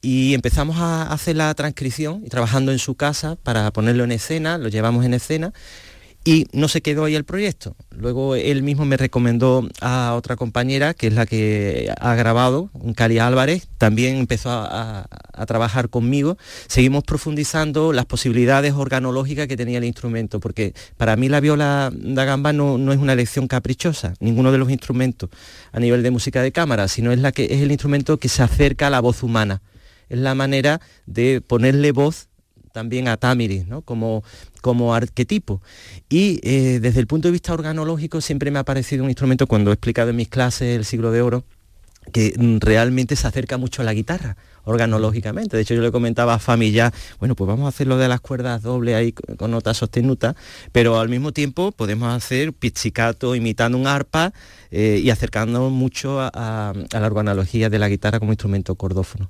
Y 0.01 0.34
empezamos 0.34 0.77
a 0.77 1.12
hacer 1.12 1.36
la 1.36 1.53
transcripción 1.56 2.22
y 2.25 2.29
trabajando 2.29 2.72
en 2.72 2.79
su 2.79 2.96
casa 2.96 3.36
para 3.36 3.72
ponerlo 3.72 4.03
en 4.03 4.13
escena, 4.13 4.58
lo 4.58 4.70
llevamos 4.70 5.06
en 5.06 5.13
escena 5.13 5.53
y 6.25 6.47
no 6.51 6.67
se 6.67 6.81
quedó 6.81 7.05
ahí 7.05 7.15
el 7.15 7.23
proyecto. 7.23 7.75
Luego 7.91 8.35
él 8.35 8.61
mismo 8.61 8.85
me 8.85 8.97
recomendó 8.97 9.67
a 9.81 10.13
otra 10.15 10.35
compañera, 10.35 10.93
que 10.93 11.07
es 11.07 11.13
la 11.13 11.25
que 11.25 11.91
ha 11.99 12.15
grabado, 12.15 12.69
Cali 12.95 13.19
Álvarez, 13.19 13.67
también 13.77 14.17
empezó 14.17 14.49
a, 14.51 15.07
trabajar 15.47 15.89
conmigo. 15.89 16.38
Seguimos 16.67 17.05
profundizando 17.05 17.93
las 17.93 18.05
posibilidades 18.05 18.73
organológicas 18.73 19.47
que 19.47 19.55
tenía 19.55 19.77
el 19.77 19.85
instrumento, 19.85 20.41
porque 20.41 20.73
para 20.97 21.15
mí 21.15 21.29
la 21.29 21.39
viola 21.39 21.91
da 21.93 22.25
gamba 22.25 22.51
no, 22.51 22.77
no, 22.77 22.91
es 22.91 22.99
una 22.99 23.13
elección 23.13 23.47
caprichosa, 23.47 24.13
ninguno 24.19 24.51
de 24.51 24.57
los 24.57 24.69
instrumentos 24.69 25.29
a 25.71 25.79
nivel 25.79 26.03
de 26.03 26.11
música 26.11 26.41
de 26.41 26.51
cámara, 26.51 26.89
sino 26.89 27.13
es, 27.13 27.19
la 27.19 27.31
que, 27.31 27.45
es 27.45 27.61
el 27.61 27.71
instrumento 27.71 28.17
que 28.17 28.27
se 28.27 28.43
acerca 28.43 28.88
a 28.88 28.89
la 28.89 28.99
voz 28.99 29.23
humana. 29.23 29.61
Es 30.09 30.19
la 30.19 30.35
manera 30.35 30.81
de 31.05 31.39
ponerle 31.39 31.91
voz 31.91 32.28
también 32.71 33.07
a 33.07 33.17
Tamiris, 33.17 33.67
¿no? 33.67 33.81
como, 33.81 34.23
como 34.61 34.93
arquetipo. 34.93 35.61
Y 36.09 36.39
eh, 36.43 36.79
desde 36.79 36.99
el 36.99 37.07
punto 37.07 37.27
de 37.27 37.33
vista 37.33 37.53
organológico 37.53 38.21
siempre 38.21 38.51
me 38.51 38.59
ha 38.59 38.63
parecido 38.63 39.03
un 39.03 39.09
instrumento, 39.09 39.47
cuando 39.47 39.71
he 39.71 39.73
explicado 39.73 40.09
en 40.09 40.15
mis 40.15 40.29
clases 40.29 40.77
el 40.77 40.85
siglo 40.85 41.11
de 41.11 41.21
oro, 41.21 41.43
que 42.11 42.33
mm, 42.38 42.57
realmente 42.59 43.15
se 43.15 43.27
acerca 43.27 43.57
mucho 43.57 43.81
a 43.81 43.85
la 43.85 43.93
guitarra 43.93 44.38
organológicamente. 44.63 45.55
De 45.57 45.63
hecho, 45.63 45.73
yo 45.73 45.81
le 45.81 45.91
comentaba 45.91 46.35
a 46.35 46.39
Fami 46.39 46.71
ya, 46.71 46.93
bueno, 47.19 47.35
pues 47.35 47.47
vamos 47.47 47.65
a 47.65 47.69
hacer 47.69 47.88
lo 47.88 47.97
de 47.97 48.07
las 48.07 48.21
cuerdas 48.21 48.61
dobles 48.61 48.95
ahí 48.95 49.11
con 49.11 49.51
notas 49.51 49.77
sostenutas, 49.77 50.35
pero 50.71 50.99
al 50.99 51.09
mismo 51.09 51.31
tiempo 51.31 51.71
podemos 51.71 52.13
hacer 52.13 52.53
pizzicato 52.53 53.35
imitando 53.35 53.77
un 53.77 53.88
arpa 53.88 54.33
eh, 54.71 54.99
y 55.03 55.09
acercándonos 55.09 55.71
mucho 55.71 56.19
a 56.19 56.73
la 56.91 57.05
organología 57.05 57.69
de 57.69 57.79
la 57.79 57.89
guitarra 57.89 58.19
como 58.19 58.31
instrumento 58.31 58.75
cordófono. 58.75 59.29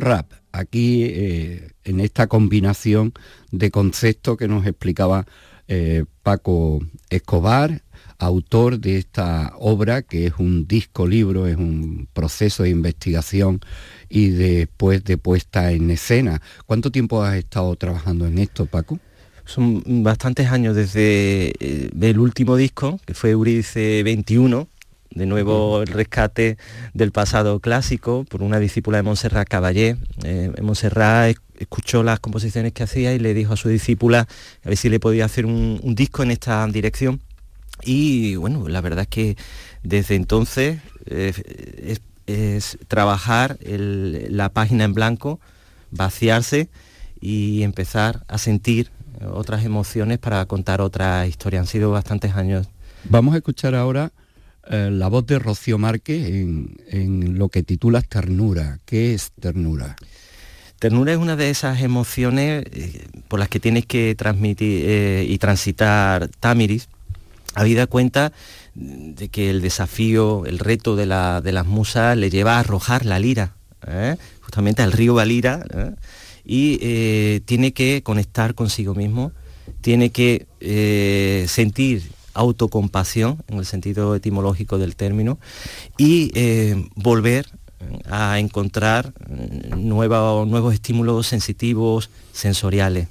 Rap, 0.00 0.32
aquí 0.52 1.04
eh, 1.04 1.70
en 1.84 2.00
esta 2.00 2.26
combinación 2.26 3.12
de 3.50 3.70
conceptos 3.70 4.36
que 4.36 4.48
nos 4.48 4.66
explicaba 4.66 5.26
eh, 5.68 6.04
Paco 6.22 6.80
Escobar, 7.10 7.82
autor 8.18 8.80
de 8.80 8.98
esta 8.98 9.52
obra, 9.58 10.02
que 10.02 10.26
es 10.26 10.34
un 10.38 10.66
disco 10.66 11.06
libro, 11.06 11.46
es 11.46 11.56
un 11.56 12.08
proceso 12.12 12.62
de 12.62 12.70
investigación 12.70 13.60
y 14.08 14.30
después 14.30 15.04
de 15.04 15.18
puesta 15.18 15.72
en 15.72 15.90
escena. 15.90 16.42
¿Cuánto 16.66 16.90
tiempo 16.90 17.22
has 17.22 17.36
estado 17.36 17.76
trabajando 17.76 18.26
en 18.26 18.38
esto, 18.38 18.66
Paco? 18.66 18.98
Son 19.44 19.82
bastantes 20.02 20.48
años 20.48 20.76
desde 20.76 21.52
eh, 21.60 21.90
el 22.00 22.18
último 22.18 22.56
disco, 22.56 23.00
que 23.06 23.14
fue 23.14 23.30
Euridice 23.30 24.02
21, 24.02 24.68
de 25.10 25.26
nuevo 25.26 25.82
el 25.82 25.88
rescate 25.88 26.58
del 26.94 27.12
pasado 27.12 27.60
clásico 27.60 28.24
por 28.28 28.42
una 28.42 28.58
discípula 28.58 28.98
de 28.98 29.02
Montserrat 29.02 29.48
Caballé. 29.48 29.96
Eh, 30.24 30.52
Montserrat 30.62 31.36
escuchó 31.58 32.02
las 32.02 32.20
composiciones 32.20 32.72
que 32.72 32.82
hacía 32.82 33.14
y 33.14 33.18
le 33.18 33.34
dijo 33.34 33.54
a 33.54 33.56
su 33.56 33.68
discípula 33.68 34.28
a 34.64 34.68
ver 34.68 34.76
si 34.76 34.88
le 34.88 35.00
podía 35.00 35.24
hacer 35.24 35.46
un, 35.46 35.80
disco 35.94 36.22
en 36.22 36.30
esta 36.30 36.66
dirección. 36.66 37.20
Y 37.82 38.36
bueno, 38.36 38.68
la 38.68 38.80
verdad 38.80 39.02
es 39.02 39.08
que 39.08 39.36
desde 39.82 40.14
entonces 40.14 40.80
eh, 41.06 41.98
es, 42.26 42.78
trabajar 42.88 43.58
la 43.62 44.50
página 44.50 44.84
en 44.84 44.92
blanco, 44.92 45.40
vaciarse 45.90 46.68
y 47.20 47.62
empezar 47.62 48.24
a 48.28 48.36
sentir 48.36 48.90
otras 49.32 49.64
emociones 49.64 50.18
para 50.18 50.44
contar 50.44 50.80
otra 50.80 51.26
historia. 51.26 51.60
Han 51.60 51.66
sido 51.66 51.90
bastantes 51.90 52.34
años. 52.34 52.68
Vamos 53.04 53.34
a 53.34 53.38
escuchar 53.38 53.74
ahora 53.74 54.12
eh, 54.70 54.90
la 54.92 55.08
voz 55.08 55.26
de 55.26 55.38
Rocío 55.38 55.78
Márquez 55.78 56.26
en, 56.26 57.38
lo 57.38 57.48
que 57.48 57.62
titulas 57.62 58.06
ternura. 58.06 58.78
¿Qué 58.84 59.14
es 59.14 59.32
ternura? 59.40 59.96
Ternura 60.78 61.12
es 61.12 61.18
una 61.18 61.36
de 61.36 61.48
esas 61.48 61.80
emociones 61.80 62.64
eh, 62.70 63.06
por 63.28 63.40
las 63.40 63.48
que 63.48 63.60
tienes 63.60 63.86
que 63.86 64.14
transmitir 64.14 64.82
eh, 64.84 65.26
y 65.26 65.38
transitar 65.38 66.28
Tamiris, 66.40 66.88
habida 67.54 67.86
cuenta 67.86 68.32
de 68.74 69.28
que 69.30 69.48
el 69.48 69.62
desafío, 69.62 70.44
el 70.44 70.58
reto 70.58 70.96
de, 70.96 71.06
las 71.06 71.66
musas 71.66 72.16
le 72.16 72.28
lleva 72.28 72.56
a 72.56 72.60
arrojar 72.60 73.06
la 73.06 73.18
lira, 73.18 73.54
justamente 74.42 74.82
al 74.82 74.92
río 74.92 75.14
Valira, 75.14 75.64
y 76.44 77.40
tiene 77.40 77.72
que 77.72 78.02
conectar 78.04 78.54
consigo 78.54 78.94
mismo, 78.94 79.32
tiene 79.80 80.10
que 80.10 80.46
sentir 81.48 82.02
autocompasión, 82.38 83.38
en 83.48 83.58
el 83.58 83.66
sentido 83.66 84.14
etimológico 84.14 84.78
del 84.78 84.96
término, 84.96 85.38
y 85.96 86.30
eh, 86.34 86.88
volver 86.94 87.46
a 88.10 88.38
encontrar 88.38 89.12
eh, 89.28 89.74
nuevos 89.76 90.74
estímulos 90.74 91.26
sensitivos, 91.26 92.10
sensoriales. 92.32 93.08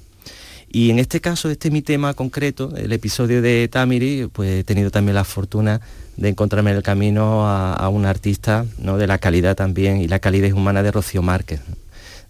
Y 0.70 0.90
en 0.90 0.98
este 0.98 1.20
caso, 1.20 1.48
este 1.48 1.68
es 1.68 1.72
mi 1.72 1.80
tema 1.80 2.12
concreto, 2.12 2.74
el 2.76 2.92
episodio 2.92 3.40
de 3.40 3.68
Tamiri, 3.68 4.28
pues 4.30 4.60
he 4.60 4.64
tenido 4.64 4.90
también 4.90 5.14
la 5.14 5.24
fortuna 5.24 5.80
de 6.16 6.28
encontrarme 6.28 6.72
en 6.72 6.76
el 6.76 6.82
camino 6.82 7.48
a, 7.48 7.88
un 7.88 8.04
artista 8.04 8.66
¿no? 8.78 8.98
de 8.98 9.06
la 9.06 9.18
calidad 9.18 9.56
también, 9.56 10.00
y 10.00 10.08
la 10.08 10.18
calidad 10.18 10.52
humana 10.52 10.82
de 10.82 10.90
Rocío 10.90 11.22
Márquez, 11.22 11.60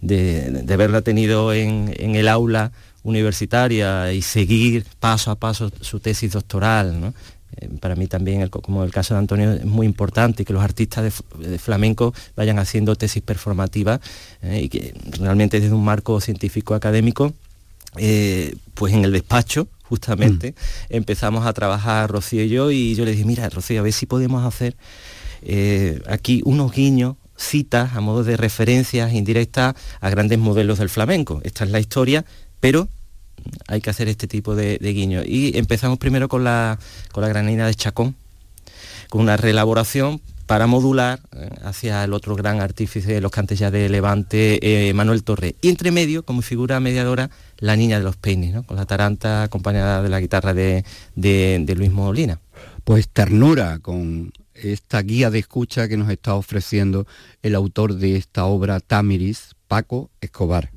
de, 0.00 0.50
de, 0.50 0.74
haberla 0.74 1.02
tenido 1.02 1.52
en, 1.52 1.92
en 1.96 2.14
el 2.14 2.28
aula 2.28 2.70
universitaria 3.08 4.12
y 4.12 4.22
seguir 4.22 4.84
paso 5.00 5.30
a 5.30 5.36
paso 5.36 5.70
su 5.80 6.00
tesis 6.00 6.32
doctoral. 6.32 7.12
Eh, 7.56 7.68
para 7.80 7.96
mí 7.96 8.06
también, 8.06 8.40
el, 8.40 8.50
como 8.50 8.84
el 8.84 8.90
caso 8.90 9.14
de 9.14 9.20
Antonio, 9.20 9.52
es 9.52 9.64
muy 9.64 9.86
importante 9.86 10.44
que 10.44 10.52
los 10.52 10.62
artistas 10.62 11.22
de, 11.38 11.58
flamenco 11.58 12.14
vayan 12.36 12.58
haciendo 12.58 12.94
tesis 12.96 13.22
performativas 13.22 14.00
eh, 14.42 14.62
y 14.64 14.68
que 14.68 14.94
realmente 15.18 15.60
desde 15.60 15.74
un 15.74 15.84
marco 15.84 16.20
científico 16.20 16.74
académico, 16.74 17.32
eh, 17.96 18.54
pues 18.74 18.92
en 18.92 19.04
el 19.04 19.12
despacho 19.12 19.68
justamente 19.82 20.50
mm. 20.50 20.54
empezamos 20.96 21.46
a 21.46 21.52
trabajar 21.54 22.10
Rocío 22.10 22.44
y 22.44 22.48
yo 22.50 22.70
y 22.70 22.94
yo 22.94 23.06
le 23.06 23.12
dije, 23.12 23.24
mira 23.24 23.48
Rocío, 23.48 23.80
a 23.80 23.82
ver 23.82 23.92
si 23.92 24.06
podemos 24.06 24.44
hacer 24.44 24.76
aquí 26.06 26.42
unos 26.44 26.72
guiños 26.72 27.14
citas 27.38 27.94
a 27.94 28.00
modo 28.00 28.24
de 28.24 28.36
referencias 28.36 29.12
indirectas 29.12 29.74
a 30.00 30.10
grandes 30.10 30.38
modelos 30.38 30.78
del 30.78 30.88
flamenco. 30.88 31.40
Esta 31.44 31.64
es 31.64 31.70
la 31.70 31.80
historia, 31.80 32.24
pero 32.60 32.88
hay 33.66 33.80
que 33.80 33.90
hacer 33.90 34.08
este 34.08 34.26
tipo 34.26 34.54
de, 34.54 34.78
guiños. 34.78 35.24
Y 35.26 35.56
empezamos 35.56 35.98
primero 35.98 36.28
con 36.28 36.44
la, 36.44 36.78
con 37.12 37.22
la 37.22 37.28
granina 37.28 37.66
de 37.66 37.74
Chacón, 37.74 38.14
con 39.08 39.22
una 39.22 39.36
reelaboración 39.36 40.20
para 40.46 40.66
modular 40.66 41.20
eh, 41.36 41.50
hacia 41.62 42.04
el 42.04 42.14
otro 42.14 42.34
gran 42.34 42.60
artífice 42.60 43.12
de 43.12 43.20
los 43.20 43.30
cantes 43.30 43.58
de 43.60 43.88
Levante, 43.88 44.88
eh, 44.88 44.94
Manuel 44.94 45.22
Torre. 45.22 45.56
Y 45.60 45.68
entre 45.68 45.90
medio, 45.90 46.24
como 46.24 46.40
figura 46.40 46.80
mediadora, 46.80 47.30
la 47.58 47.76
niña 47.76 47.98
de 47.98 48.04
los 48.04 48.16
peines, 48.16 48.64
con 48.64 48.76
la 48.76 48.86
taranta 48.86 49.42
acompañada 49.42 50.02
de 50.02 50.08
la 50.08 50.20
guitarra 50.20 50.54
de, 50.54 50.84
de 51.14 51.74
Luis 51.76 51.90
Molina. 51.90 52.40
Pues 52.84 53.08
ternura 53.08 53.78
con 53.80 54.32
esta 54.54 55.02
guía 55.02 55.30
de 55.30 55.38
escucha 55.38 55.88
que 55.88 55.96
nos 55.96 56.10
está 56.10 56.34
ofreciendo 56.34 57.06
el 57.42 57.54
autor 57.54 57.94
de 57.94 58.16
esta 58.16 58.44
obra 58.46 58.80
Tamiris, 58.80 59.54
Paco 59.68 60.10
Escobar. 60.20 60.70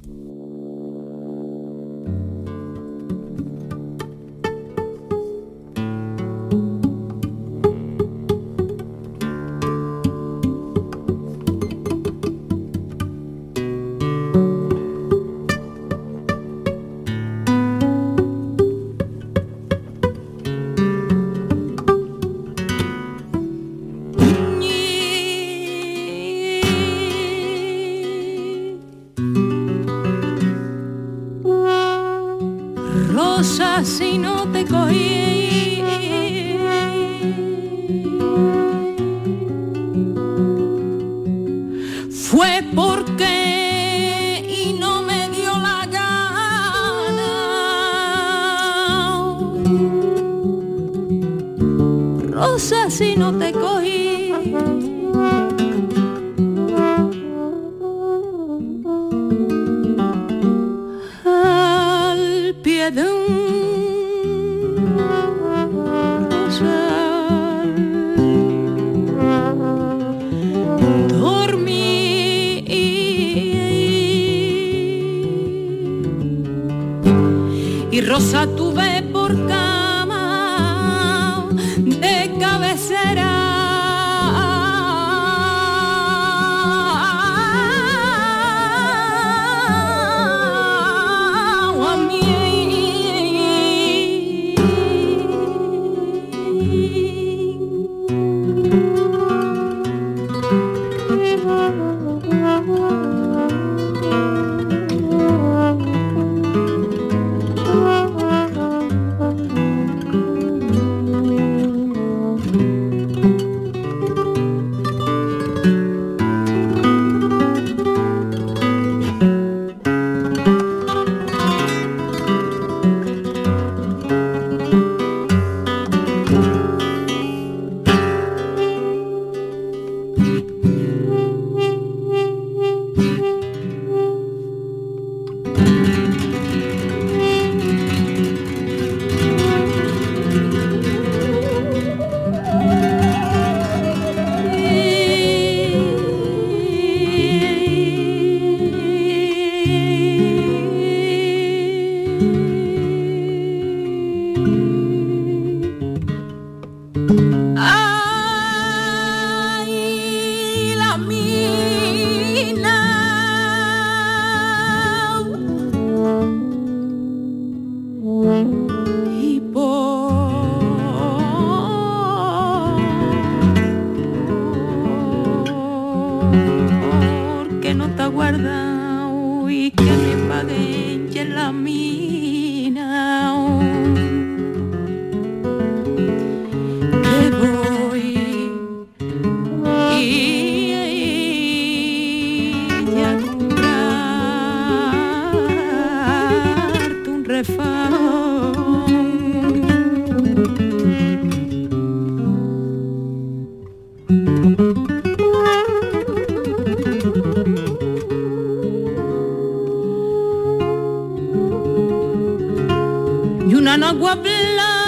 Y 213.52 213.54
una 213.54 213.74
agua 213.74 214.16
blanca 214.16 214.81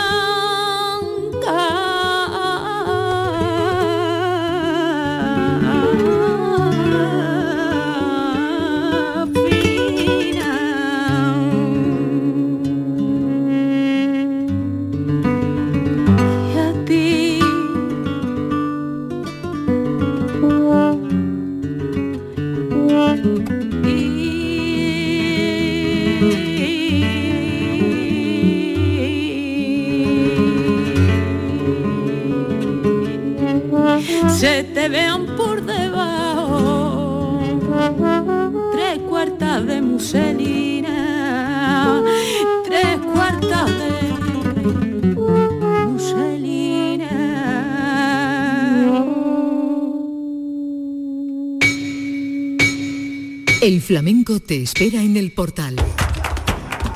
flamenco 53.83 54.39
te 54.39 54.63
espera 54.63 55.03
en 55.03 55.17
el 55.17 55.33
portal. 55.33 55.75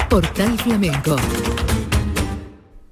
Portal 0.10 0.58
Flamenco. 0.58 1.18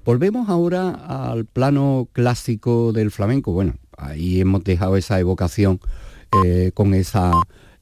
Volvemos 0.04 0.50
ahora 0.50 0.90
al 1.32 1.46
plano 1.46 2.06
clásico 2.12 2.92
del 2.92 3.10
flamenco. 3.10 3.52
Bueno, 3.52 3.76
ahí 3.96 4.38
hemos 4.38 4.62
dejado 4.64 4.98
esa 4.98 5.18
evocación 5.18 5.80
eh, 6.44 6.72
con 6.74 6.92
esa, 6.92 7.32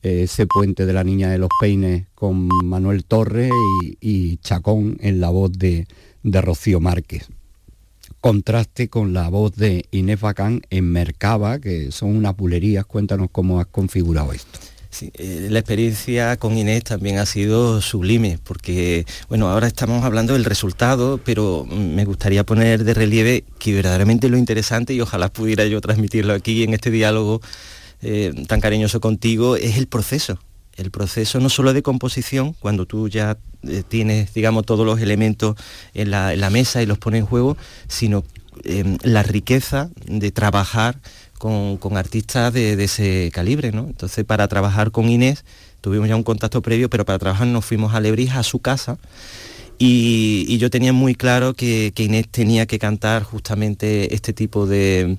ese 0.03 0.47
puente 0.47 0.87
de 0.87 0.93
la 0.93 1.03
Niña 1.03 1.31
de 1.31 1.39
los 1.39 1.51
Peines 1.61 2.07
con 2.15 2.47
Manuel 2.63 3.05
Torres 3.05 3.51
y, 3.83 3.97
y 4.01 4.37
Chacón 4.37 4.97
en 5.01 5.21
la 5.21 5.31
voz 5.31 5.51
de, 5.53 5.89
de 6.23 6.41
Rocío 6.41 6.79
Márquez. 6.79 7.29
Contraste 8.21 8.89
con 8.89 9.15
la 9.15 9.29
voz 9.31 9.57
de 9.57 9.87
Inés 9.91 10.21
Bacán 10.21 10.63
en 10.71 10.93
Mercaba, 10.93 11.59
que 11.59 11.91
son 11.91 12.17
unas 12.17 12.37
bulerías. 12.37 12.87
Cuéntanos 12.87 13.31
cómo 13.33 13.59
has 13.59 13.67
configurado 13.67 14.33
esto. 14.33 14.61
Sí, 14.95 15.11
eh, 15.15 15.49
la 15.51 15.59
experiencia 15.59 16.37
con 16.37 16.57
Inés 16.57 16.85
también 16.85 17.19
ha 17.19 17.27
sido 17.27 17.81
sublime, 17.81 18.39
porque, 18.45 19.05
bueno, 19.29 19.51
ahora 19.51 19.67
estamos 19.67 20.05
hablando 20.05 20.35
del 20.35 20.45
resultado, 20.45 21.19
pero 21.25 21.67
me 21.69 22.05
gustaría 22.05 22.47
poner 22.47 22.85
de 22.85 22.95
relieve 22.95 23.43
que 23.59 23.75
verdaderamente 23.75 24.29
lo 24.29 24.37
interesante, 24.37 24.95
y 24.95 25.01
ojalá 25.01 25.33
pudiera 25.33 25.67
yo 25.67 25.81
transmitirlo 25.81 26.33
aquí 26.33 26.63
en 26.63 26.75
este 26.75 26.93
diálogo 26.93 27.41
eh, 28.03 28.33
tan 28.47 28.61
cariñoso 28.61 29.01
contigo, 29.01 29.57
es 29.57 29.79
el 29.79 29.89
proceso. 29.89 30.39
El 30.77 30.93
proceso 30.93 31.41
no 31.41 31.49
solo 31.49 31.73
de 31.73 31.83
composición, 31.83 32.53
cuando 32.61 32.87
tú 32.87 33.09
ya 33.09 33.37
eh, 33.65 33.83
tienes, 33.89 34.33
digamos, 34.33 34.65
todos 34.65 34.87
los 34.87 35.01
elementos 35.01 35.57
en 35.95 36.13
la, 36.13 36.51
mesa 36.51 36.85
y 36.85 36.87
los 36.87 36.99
pones 36.99 37.19
en 37.19 37.27
juego, 37.27 37.57
sino 37.89 38.23
la 39.03 39.25
riqueza 39.25 39.91
de 40.07 40.31
trabajar 40.31 41.01
con, 41.45 41.97
artistas 41.99 42.55
de, 42.55 42.83
ese 42.83 43.31
calibre, 43.35 43.71
¿no? 43.71 43.87
Entonces, 43.87 44.25
para 44.25 44.49
trabajar 44.49 44.91
con 44.91 45.11
Inés, 45.11 45.45
tuvimos 45.83 46.09
ya 46.09 46.17
un 46.17 46.23
contacto 46.23 46.63
previo, 46.63 46.89
pero 46.89 47.05
para 47.05 47.19
trabajar 47.19 47.47
nos 47.47 47.67
fuimos 47.67 47.95
a 47.95 48.01
Lebrija, 48.01 48.39
a 48.39 48.43
su 48.43 48.61
casa, 48.61 48.97
y, 49.79 50.57
yo 50.57 50.71
tenía 50.71 50.95
muy 50.95 51.15
claro 51.15 51.53
que, 51.53 51.93
Inés 51.99 52.29
tenía 52.31 52.65
que 52.65 52.79
cantar 52.79 53.25
justamente 53.25 54.15
este 54.15 54.33
tipo 54.33 54.67
de, 54.67 55.19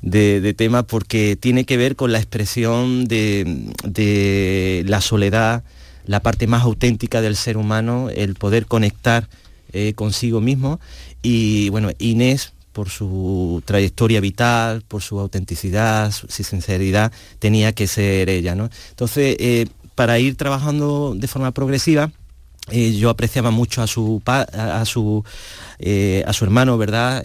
de, 0.00 0.54
temas 0.54 0.84
porque 0.84 1.36
tiene 1.36 1.66
que 1.66 1.76
ver 1.76 1.94
con 1.94 2.10
la 2.10 2.18
expresión 2.18 3.04
de, 3.04 3.74
de, 3.84 4.82
la 4.86 5.02
soledad, 5.02 5.62
la 6.06 6.20
parte 6.20 6.46
más 6.46 6.62
auténtica 6.62 7.20
del 7.20 7.36
ser 7.36 7.58
humano, 7.58 8.08
el 8.08 8.34
poder 8.34 8.64
conectar 8.64 9.28
eh, 9.74 9.92
consigo 9.94 10.40
mismo. 10.40 10.80
Y 11.20 11.68
bueno, 11.68 11.90
Inés 11.98 12.54
por 12.76 12.90
su 12.90 13.62
trayectoria 13.64 14.20
vital, 14.20 14.82
por 14.82 15.00
su 15.00 15.18
autenticidad, 15.18 16.12
su, 16.12 16.26
sinceridad, 16.28 17.10
tenía 17.38 17.72
que 17.72 17.86
ser 17.86 18.28
ella. 18.28 18.54
¿no? 18.54 18.68
Entonces, 18.90 19.34
eh, 19.40 19.66
para 19.94 20.18
ir 20.18 20.36
trabajando 20.36 21.14
de 21.16 21.26
forma 21.26 21.52
progresiva, 21.52 22.12
eh, 22.70 22.92
yo 22.92 23.08
apreciaba 23.08 23.50
mucho 23.50 23.80
a 23.80 23.86
su, 23.86 24.20
a 24.26 24.84
su, 24.84 25.24
eh, 25.78 26.22
a 26.26 26.34
su 26.34 26.44
hermano, 26.44 26.76
¿verdad? 26.76 27.24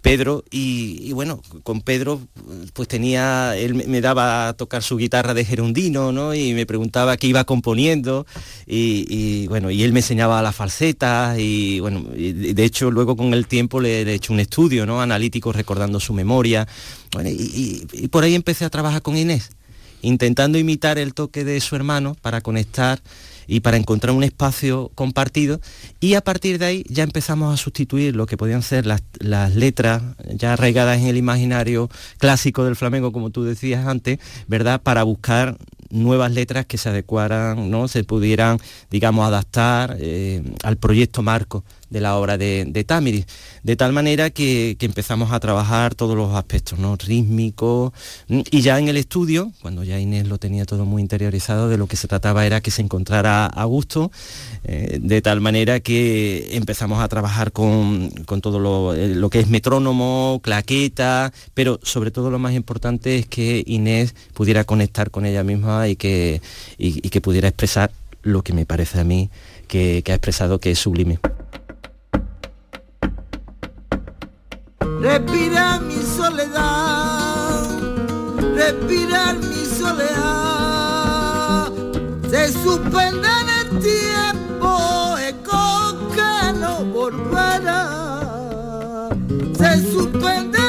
Pedro 0.00 0.44
y, 0.50 1.12
bueno, 1.12 1.40
con 1.62 1.80
Pedro 1.80 2.20
pues 2.72 2.88
tenía, 2.88 3.56
él 3.56 3.74
me 3.74 4.00
daba 4.00 4.48
a 4.48 4.52
tocar 4.54 4.82
su 4.82 4.96
guitarra 4.96 5.34
de 5.34 5.44
gerundino, 5.44 6.12
¿no? 6.12 6.34
Y 6.34 6.54
me 6.54 6.66
preguntaba 6.66 7.16
qué 7.16 7.26
iba 7.26 7.44
componiendo 7.44 8.26
y, 8.66 9.46
bueno, 9.48 9.70
y 9.70 9.82
él 9.82 9.92
me 9.92 10.00
enseñaba 10.00 10.42
las 10.42 10.56
falsetas 10.56 11.38
y 11.38 11.80
bueno, 11.80 12.02
de 12.02 12.64
hecho 12.64 12.90
luego 12.90 13.16
con 13.16 13.34
el 13.34 13.46
tiempo 13.46 13.80
le, 13.80 14.02
he 14.02 14.14
hecho 14.14 14.32
un 14.32 14.40
estudio, 14.40 14.86
¿no? 14.86 15.00
Analítico 15.00 15.52
recordando 15.52 16.00
su 16.00 16.12
memoria. 16.12 16.66
Y 17.24 18.08
por 18.08 18.24
ahí 18.24 18.34
empecé 18.34 18.64
a 18.64 18.70
trabajar 18.70 19.02
con 19.02 19.16
Inés, 19.16 19.50
intentando 20.02 20.58
imitar 20.58 20.98
el 20.98 21.14
toque 21.14 21.44
de 21.44 21.60
su 21.60 21.76
hermano 21.76 22.16
para 22.20 22.40
conectar 22.40 23.00
y 23.50 23.60
para 23.60 23.76
encontrar 23.76 24.14
un 24.14 24.22
espacio 24.22 24.92
compartido 24.94 25.60
y 25.98 26.14
a 26.14 26.20
partir 26.20 26.58
de 26.58 26.66
ahí 26.66 26.84
ya 26.88 27.02
empezamos 27.02 27.52
a 27.52 27.56
sustituir 27.56 28.14
lo 28.14 28.26
que 28.26 28.36
podían 28.36 28.62
ser 28.62 28.86
las, 28.86 29.02
las, 29.18 29.56
letras 29.56 30.02
ya 30.36 30.52
arraigadas 30.52 30.98
en 30.98 31.08
el 31.08 31.16
imaginario 31.16 31.90
clásico 32.18 32.64
del 32.64 32.76
flamenco, 32.76 33.10
como 33.10 33.30
tú 33.30 33.42
decías 33.42 33.86
antes, 33.86 34.20
¿verdad? 34.46 34.80
Para 34.80 35.02
buscar 35.02 35.58
nuevas 35.90 36.30
letras 36.30 36.64
que 36.66 36.78
se 36.78 36.90
adecuaran, 36.90 37.70
¿no? 37.70 37.88
Se 37.88 38.04
pudieran, 38.04 38.58
digamos, 38.88 39.26
adaptar 39.26 39.96
eh, 39.98 40.42
al 40.62 40.76
proyecto 40.76 41.22
marco 41.22 41.64
de 41.90 42.00
la 42.00 42.16
obra 42.16 42.38
de, 42.38 42.64
de 42.66 42.84
Tamiris, 42.84 43.26
de 43.62 43.76
tal 43.76 43.92
manera 43.92 44.30
que, 44.30 44.76
que, 44.78 44.86
empezamos 44.86 45.32
a 45.32 45.40
trabajar 45.40 45.94
todos 45.94 46.16
los 46.16 46.34
aspectos, 46.34 46.78
¿no? 46.78 46.96
Rítmicos, 46.96 47.92
y 48.28 48.62
ya 48.62 48.78
en 48.78 48.88
el 48.88 48.96
estudio, 48.96 49.52
cuando 49.60 49.84
ya 49.84 49.98
Inés 49.98 50.28
lo 50.28 50.38
tenía 50.38 50.64
todo 50.64 50.84
muy 50.84 51.02
interiorizado, 51.02 51.68
de 51.68 51.76
lo 51.76 51.86
que 51.86 51.96
se 51.96 52.08
trataba 52.08 52.46
era 52.46 52.60
que 52.60 52.70
se 52.70 52.82
encontrara 52.82 53.46
a 53.46 53.64
gusto, 53.64 54.10
eh, 54.64 54.98
de 55.00 55.22
tal 55.22 55.40
manera 55.40 55.80
que 55.80 56.56
empezamos 56.56 57.00
a 57.00 57.08
trabajar 57.08 57.52
con, 57.52 58.10
con 58.26 58.40
todo 58.40 58.58
lo, 58.58 58.94
eh, 58.94 59.14
lo, 59.14 59.30
que 59.30 59.40
es 59.40 59.48
metrónomo, 59.48 60.40
claqueta, 60.42 61.32
pero 61.54 61.80
sobre 61.82 62.10
todo 62.10 62.30
lo 62.30 62.38
más 62.38 62.54
importante 62.54 63.18
es 63.18 63.26
que 63.26 63.62
Inés 63.66 64.14
pudiera 64.34 64.64
conectar 64.64 65.10
con 65.10 65.26
ella 65.26 65.42
misma 65.42 65.88
y 65.88 65.96
que, 65.96 66.40
y, 66.78 67.00
que 67.00 67.20
pudiera 67.20 67.48
expresar 67.48 67.90
lo 68.22 68.42
que 68.42 68.52
me 68.52 68.66
parece 68.66 69.00
a 69.00 69.04
mí 69.04 69.30
que 69.66 70.02
ha 70.06 70.14
expresado 70.14 70.58
que 70.58 70.72
es 70.72 70.78
sublime. 70.78 71.18
Respirar 75.00 75.80
mi 75.80 75.96
soledad, 75.96 77.66
respirar 78.54 79.38
mi 79.38 79.64
soledad, 79.64 81.72
se 82.28 82.52
suspende 82.52 83.28
en 83.40 83.48
el 83.60 83.80
tiempo, 83.80 85.16
eco 85.18 85.96
que 86.14 86.52
no 86.58 86.84
volverá, 86.84 89.08
se 89.56 89.90
suspende 89.90 90.59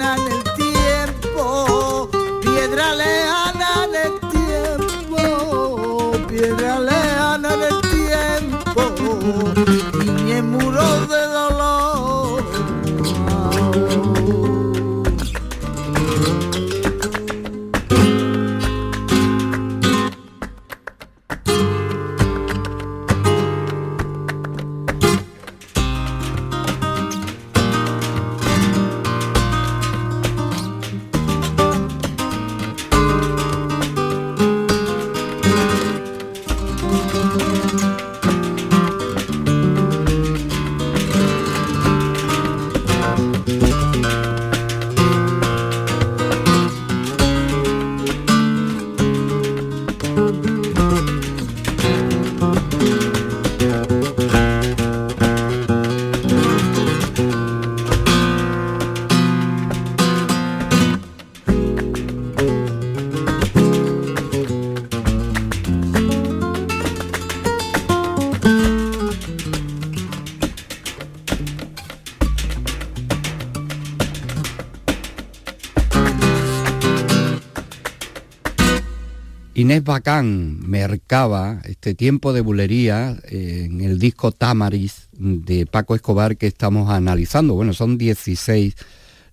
Inés 79.68 79.84
Bacán 79.84 80.66
mercaba 80.66 81.60
este 81.64 81.94
tiempo 81.94 82.32
de 82.32 82.40
bulería 82.40 83.18
eh, 83.24 83.64
en 83.66 83.82
el 83.82 83.98
disco 83.98 84.32
Tamaris 84.32 85.08
de 85.12 85.66
Paco 85.66 85.94
Escobar 85.94 86.38
que 86.38 86.46
estamos 86.46 86.88
analizando. 86.88 87.52
Bueno, 87.52 87.74
son 87.74 87.98
16 87.98 88.74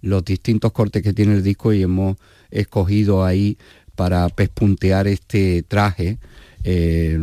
los 0.01 0.25
distintos 0.25 0.73
cortes 0.73 1.03
que 1.03 1.13
tiene 1.13 1.35
el 1.35 1.41
disco 1.41 1.71
y 1.71 1.83
hemos 1.83 2.17
escogido 2.51 3.23
ahí 3.23 3.57
para 3.95 4.27
pespuntear 4.27 5.07
este 5.07 5.63
traje 5.63 6.17
eh, 6.65 7.17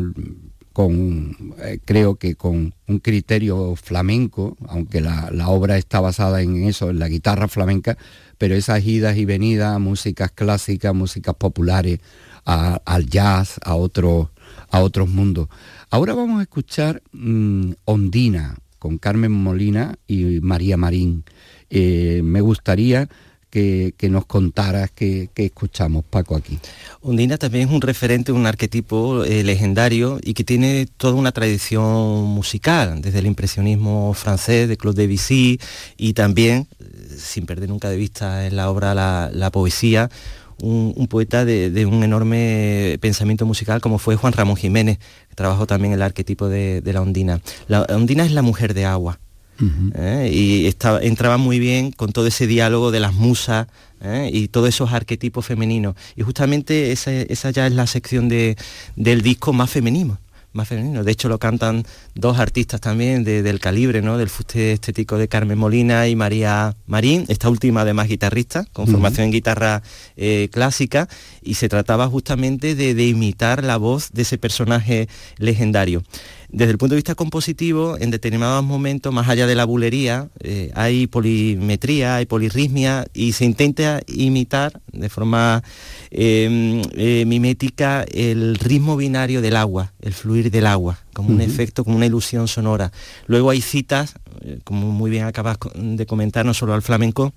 con, 0.72 1.54
eh, 1.58 1.80
creo 1.84 2.14
que 2.14 2.34
con 2.34 2.72
un 2.88 2.98
criterio 2.98 3.76
flamenco, 3.76 4.56
aunque 4.68 5.02
la, 5.02 5.30
la 5.30 5.50
obra 5.50 5.76
está 5.76 6.00
basada 6.00 6.40
en 6.40 6.64
eso, 6.64 6.88
en 6.88 6.98
la 6.98 7.08
guitarra 7.08 7.46
flamenca, 7.46 7.98
pero 8.38 8.54
esas 8.54 8.82
idas 8.86 9.18
y 9.18 9.26
venidas, 9.26 9.78
músicas 9.78 10.30
clásicas, 10.30 10.94
músicas 10.94 11.34
populares, 11.34 12.00
al 12.44 13.06
jazz, 13.06 13.58
a 13.64 13.74
otros, 13.74 14.28
a 14.70 14.80
otros 14.80 15.08
mundos. 15.08 15.48
Ahora 15.90 16.14
vamos 16.14 16.40
a 16.40 16.42
escuchar 16.42 17.02
mm, 17.12 17.72
Ondina 17.84 18.56
con 18.78 18.98
Carmen 18.98 19.32
Molina 19.32 19.96
y 20.06 20.40
María 20.40 20.76
Marín. 20.76 21.24
Eh, 21.70 22.20
me 22.24 22.40
gustaría 22.40 23.08
que, 23.50 23.94
que 23.98 24.08
nos 24.08 24.24
contaras 24.24 24.90
qué 24.90 25.28
qué 25.34 25.44
escuchamos, 25.44 26.04
Paco, 26.04 26.34
aquí. 26.34 26.58
Ondina 27.02 27.36
también 27.36 27.68
es 27.68 27.74
un 27.74 27.82
referente, 27.82 28.32
un 28.32 28.46
arquetipo 28.46 29.24
eh, 29.24 29.44
legendario 29.44 30.18
y 30.22 30.34
que 30.34 30.42
tiene 30.42 30.86
toda 30.96 31.14
una 31.14 31.32
tradición 31.32 32.24
musical, 32.24 33.02
desde 33.02 33.18
el 33.18 33.26
impresionismo 33.26 34.14
francés 34.14 34.68
de 34.68 34.76
Claude 34.76 35.06
Debussy 35.06 35.60
y 35.98 36.14
también, 36.14 36.66
eh, 36.80 37.16
sin 37.18 37.44
perder 37.44 37.68
nunca 37.68 37.90
de 37.90 37.96
vista 37.96 38.46
en 38.46 38.56
la 38.56 38.70
obra 38.70 38.94
la, 38.94 39.30
la 39.32 39.50
poesía, 39.50 40.08
un, 40.62 40.94
un 40.96 41.06
poeta 41.08 41.44
de, 41.44 41.70
de 41.70 41.86
un 41.86 42.02
enorme 42.04 42.96
pensamiento 43.00 43.44
musical 43.44 43.80
como 43.80 43.98
fue 43.98 44.16
Juan 44.16 44.32
Ramón 44.32 44.56
Jiménez, 44.56 44.98
que 45.28 45.34
trabajó 45.34 45.66
también 45.66 45.92
el 45.92 46.02
arquetipo 46.02 46.48
de, 46.48 46.80
de 46.80 46.92
la 46.92 47.02
ondina. 47.02 47.40
La 47.68 47.82
ondina 47.82 48.24
es 48.24 48.32
la 48.32 48.42
mujer 48.42 48.72
de 48.72 48.86
agua. 48.86 49.18
¿eh? 49.94 50.30
y 50.32 50.66
estaba, 50.66 51.00
entraba 51.02 51.36
muy 51.36 51.58
bien 51.58 51.92
con 51.92 52.12
todo 52.12 52.26
ese 52.26 52.46
diálogo 52.46 52.90
de 52.90 53.00
las 53.00 53.14
musas 53.14 53.68
¿eh? 54.00 54.30
y 54.32 54.48
todos 54.48 54.68
esos 54.68 54.92
arquetipos 54.92 55.46
femeninos. 55.46 55.94
Y 56.16 56.22
justamente 56.22 56.92
esa, 56.92 57.12
esa 57.12 57.50
ya 57.50 57.66
es 57.66 57.72
la 57.72 57.86
sección 57.86 58.28
de, 58.28 58.56
del 58.96 59.22
disco 59.22 59.52
más 59.52 59.70
femenino. 59.70 60.18
Más 60.54 60.68
femenino. 60.68 61.02
De 61.02 61.10
hecho 61.12 61.28
lo 61.30 61.38
cantan 61.38 61.84
dos 62.14 62.38
artistas 62.38 62.80
también 62.80 63.24
de- 63.24 63.42
del 63.42 63.58
calibre, 63.58 64.02
¿no? 64.02 64.18
Del 64.18 64.28
fuste 64.28 64.72
estético 64.72 65.16
de 65.16 65.26
Carmen 65.26 65.56
Molina 65.56 66.08
y 66.08 66.16
María 66.16 66.76
Marín, 66.86 67.24
esta 67.28 67.48
última 67.48 67.80
además 67.82 68.08
guitarrista, 68.08 68.66
con 68.72 68.86
formación 68.86 69.26
en 69.26 69.32
guitarra 69.32 69.82
eh, 70.16 70.48
clásica, 70.52 71.08
y 71.42 71.54
se 71.54 71.68
trataba 71.70 72.06
justamente 72.08 72.74
de, 72.74 72.94
de 72.94 73.06
imitar 73.06 73.64
la 73.64 73.78
voz 73.78 74.10
de 74.12 74.22
ese 74.22 74.36
personaje 74.36 75.08
legendario. 75.38 76.02
Desde 76.52 76.72
el 76.72 76.76
punto 76.76 76.92
de 76.94 76.98
vista 76.98 77.14
compositivo, 77.14 77.96
en 77.98 78.10
determinados 78.10 78.62
momentos, 78.62 79.10
más 79.10 79.26
allá 79.26 79.46
de 79.46 79.54
la 79.54 79.64
bulería, 79.64 80.28
eh, 80.40 80.70
hay 80.74 81.06
polimetría, 81.06 82.16
hay 82.16 82.26
polirritmia 82.26 83.06
y 83.14 83.32
se 83.32 83.46
intenta 83.46 84.02
imitar 84.06 84.78
de 84.92 85.08
forma 85.08 85.62
eh, 86.10 86.82
eh, 86.92 87.24
mimética 87.26 88.02
el 88.02 88.56
ritmo 88.56 88.98
binario 88.98 89.40
del 89.40 89.56
agua, 89.56 89.94
el 90.02 90.12
fluir 90.12 90.50
del 90.50 90.66
agua, 90.66 90.98
como 91.14 91.30
un 91.30 91.40
efecto, 91.40 91.84
como 91.84 91.96
una 91.96 92.04
ilusión 92.04 92.46
sonora. 92.48 92.92
Luego 93.26 93.48
hay 93.48 93.62
citas, 93.62 94.16
eh, 94.42 94.58
como 94.62 94.92
muy 94.92 95.10
bien 95.10 95.24
acabas 95.24 95.56
de 95.74 96.04
comentar, 96.04 96.44
no 96.44 96.52
solo 96.52 96.74
al 96.74 96.82
flamenco, 96.82 97.32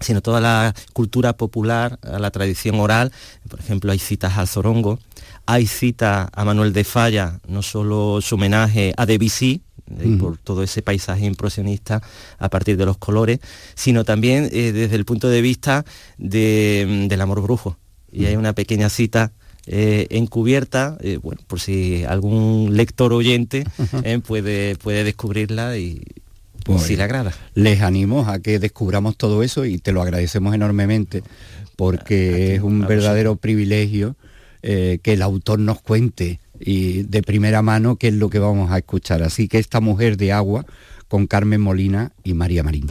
sino 0.00 0.22
toda 0.22 0.40
la 0.40 0.74
cultura 0.94 1.34
popular, 1.34 1.98
a 2.02 2.18
la 2.18 2.30
tradición 2.30 2.80
oral. 2.80 3.12
Por 3.50 3.60
ejemplo, 3.60 3.92
hay 3.92 3.98
citas 3.98 4.38
al 4.38 4.48
zorongo, 4.48 4.98
hay 5.46 5.66
citas 5.66 6.28
a 6.32 6.44
Manuel 6.44 6.72
de 6.72 6.84
Falla, 6.84 7.40
no 7.48 7.62
solo 7.62 8.20
su 8.20 8.34
homenaje 8.34 8.92
a 8.96 9.06
Debussy, 9.06 9.62
eh, 9.98 10.16
por 10.18 10.36
todo 10.38 10.64
ese 10.64 10.82
paisaje 10.82 11.24
impresionista 11.26 12.02
a 12.38 12.48
partir 12.48 12.76
de 12.76 12.84
los 12.84 12.98
colores, 12.98 13.38
sino 13.76 14.04
también 14.04 14.48
eh, 14.52 14.72
desde 14.72 14.96
el 14.96 15.04
punto 15.04 15.28
de 15.28 15.40
vista 15.40 15.84
de, 16.18 16.84
mm, 16.88 17.08
del 17.08 17.20
amor 17.20 17.40
brujo. 17.40 17.78
Y 18.10 18.24
hay 18.24 18.34
una 18.36 18.52
pequeña 18.52 18.88
cita 18.88 19.32
eh, 19.68 20.06
encubierta, 20.10 20.96
eh, 21.00 21.18
bueno, 21.22 21.40
por 21.46 21.60
si 21.60 22.04
algún 22.04 22.76
lector 22.76 23.12
oyente 23.12 23.64
puede, 24.24 24.76
puede 24.76 25.02
descubrirla 25.04 25.76
y 25.76 26.02
Pues, 26.64 26.82
si 26.82 26.96
le 26.96 27.02
agrada. 27.02 27.32
Les 27.54 27.80
animo 27.82 28.28
a 28.28 28.38
que 28.38 28.58
descubramos 28.58 29.16
todo 29.16 29.42
eso 29.42 29.64
y 29.64 29.78
te 29.78 29.92
lo 29.92 30.02
agradecemos 30.02 30.54
enormemente 30.54 31.22
porque 31.76 32.54
es 32.54 32.62
un 32.62 32.86
verdadero 32.86 33.36
privilegio 33.36 34.16
eh, 34.68 34.98
que 35.00 35.12
el 35.12 35.22
autor 35.22 35.60
nos 35.60 35.80
cuente 35.80 36.40
y 36.58 37.04
de 37.04 37.22
primera 37.22 37.62
mano 37.62 37.94
qué 37.94 38.08
es 38.08 38.14
lo 38.14 38.30
que 38.30 38.40
vamos 38.40 38.72
a 38.72 38.78
escuchar. 38.78 39.22
Así 39.22 39.46
que 39.46 39.60
esta 39.60 39.78
mujer 39.78 40.16
de 40.16 40.32
agua 40.32 40.66
con 41.06 41.28
Carmen 41.28 41.60
Molina 41.60 42.10
y 42.24 42.34
María 42.34 42.64
Marín. 42.64 42.88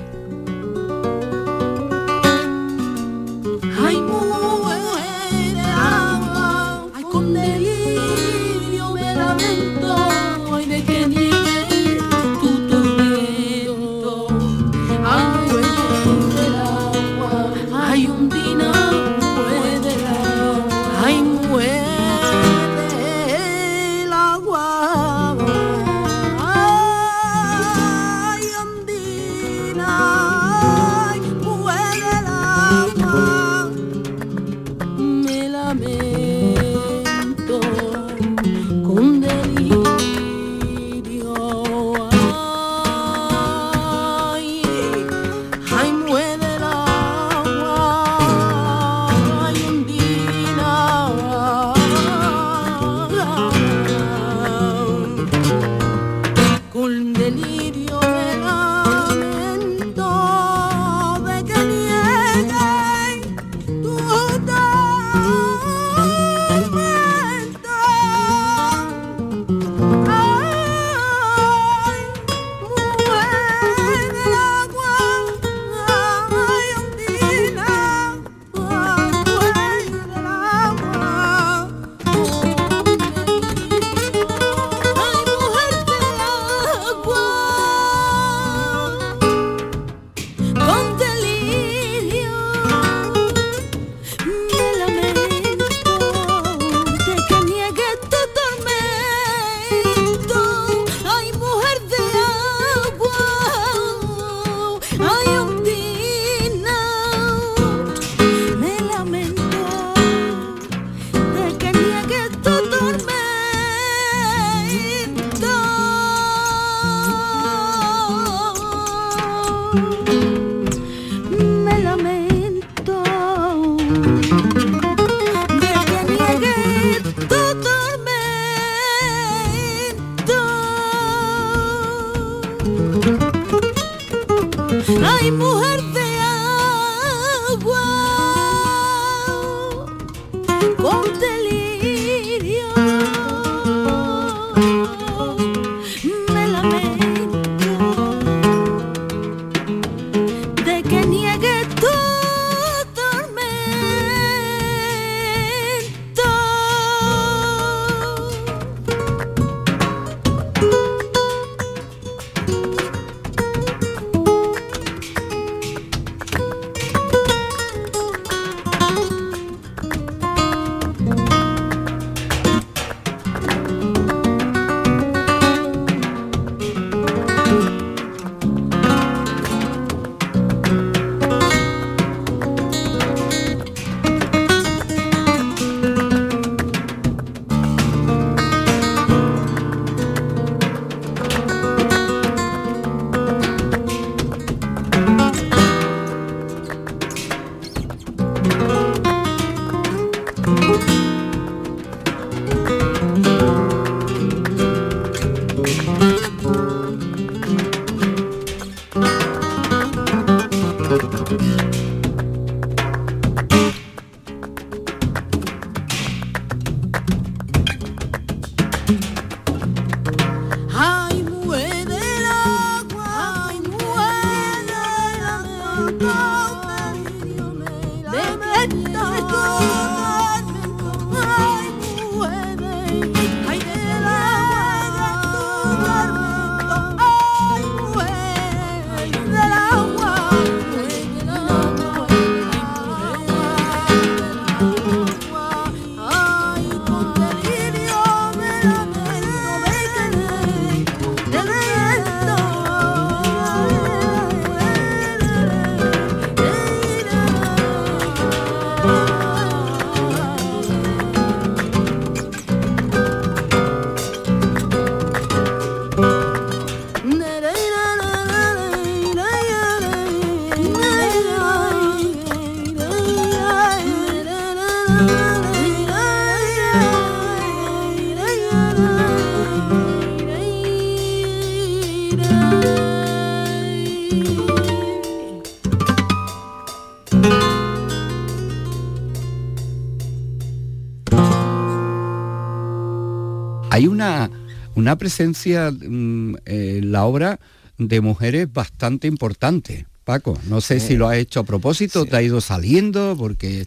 Hay 293.86 293.90
una, 293.90 294.32
una 294.74 294.96
presencia 294.98 295.70
mm, 295.70 296.38
en 296.46 296.92
la 296.92 297.06
obra 297.06 297.40
de 297.78 298.02
mujeres 298.02 298.52
bastante 298.52 299.08
importante. 299.08 299.86
Paco, 300.04 300.40
no 300.48 300.60
sé 300.60 300.80
si 300.80 300.98
lo 300.98 301.08
ha 301.08 301.18
hecho 301.18 301.40
a 301.40 301.44
propósito, 301.44 302.06
te 302.06 302.16
ha 302.16 302.22
ido 302.22 302.42
saliendo, 302.42 303.16
porque 303.18 303.66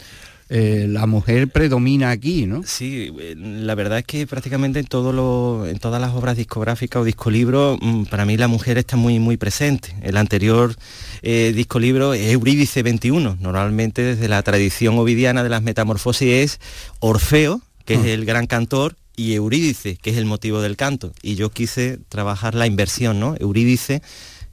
eh, 0.50 0.86
la 0.88 1.06
mujer 1.06 1.48
predomina 1.48 2.10
aquí, 2.10 2.46
¿no? 2.46 2.62
Sí, 2.64 3.12
eh, 3.20 3.34
la 3.36 3.74
verdad 3.74 3.98
es 3.98 4.04
que 4.04 4.26
prácticamente 4.26 4.78
en, 4.78 4.86
todo 4.86 5.66
en 5.66 5.78
todas 5.78 6.00
las 6.00 6.14
obras 6.14 6.36
discográficas 6.36 7.02
o 7.02 7.04
discolibros, 7.04 7.78
mm, 7.80 8.04
para 8.04 8.24
mí 8.24 8.36
la 8.36 8.48
mujer 8.48 8.78
está 8.78 8.96
muy, 8.96 9.18
muy 9.18 9.36
presente. 9.36 9.94
El 10.02 10.16
anterior 10.16 10.74
eh, 11.22 11.52
discolibro 11.54 12.14
es 12.14 12.32
Eurídice 12.32 12.82
21, 12.82 13.36
normalmente 13.40 14.02
desde 14.02 14.26
la 14.26 14.42
tradición 14.42 14.98
ovidiana 14.98 15.44
de 15.44 15.50
las 15.50 15.62
metamorfosis 15.62 16.28
es 16.28 16.60
Orfeo, 16.98 17.60
que 17.84 17.94
es 17.94 18.00
ah. 18.00 18.08
el 18.08 18.24
gran 18.24 18.46
cantor, 18.46 18.96
y 19.18 19.34
Eurídice, 19.34 19.96
que 19.96 20.10
es 20.10 20.16
el 20.16 20.26
motivo 20.26 20.62
del 20.62 20.76
canto. 20.76 21.12
Y 21.22 21.34
yo 21.34 21.50
quise 21.50 21.98
trabajar 22.08 22.54
la 22.54 22.68
inversión, 22.68 23.18
¿no? 23.18 23.34
Eurídice 23.38 24.00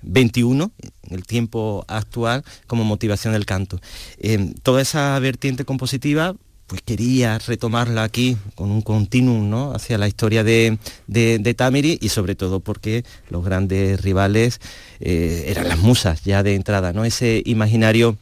21, 0.01 0.71
en 1.03 1.13
el 1.13 1.25
tiempo 1.25 1.85
actual, 1.87 2.43
como 2.65 2.83
motivación 2.83 3.33
del 3.33 3.45
canto. 3.45 3.79
Eh, 4.17 4.53
toda 4.63 4.81
esa 4.81 5.17
vertiente 5.19 5.65
compositiva, 5.65 6.35
pues 6.65 6.81
quería 6.81 7.37
retomarla 7.37 8.03
aquí 8.03 8.37
con 8.55 8.71
un 8.71 8.81
continuum 8.81 9.51
¿no? 9.51 9.71
hacia 9.71 9.99
la 9.99 10.07
historia 10.07 10.43
de, 10.43 10.79
de, 11.05 11.53
Tamiri 11.53 11.99
y 12.01 12.09
sobre 12.09 12.33
todo 12.33 12.59
porque 12.59 13.05
los 13.29 13.45
grandes 13.45 14.01
rivales 14.01 14.59
eh, 14.99 15.45
eran 15.47 15.69
las 15.69 15.77
musas 15.77 16.23
ya 16.23 16.41
de 16.41 16.55
entrada, 16.55 16.91
¿no? 16.91 17.05
ese 17.05 17.43
imaginario 17.45 18.17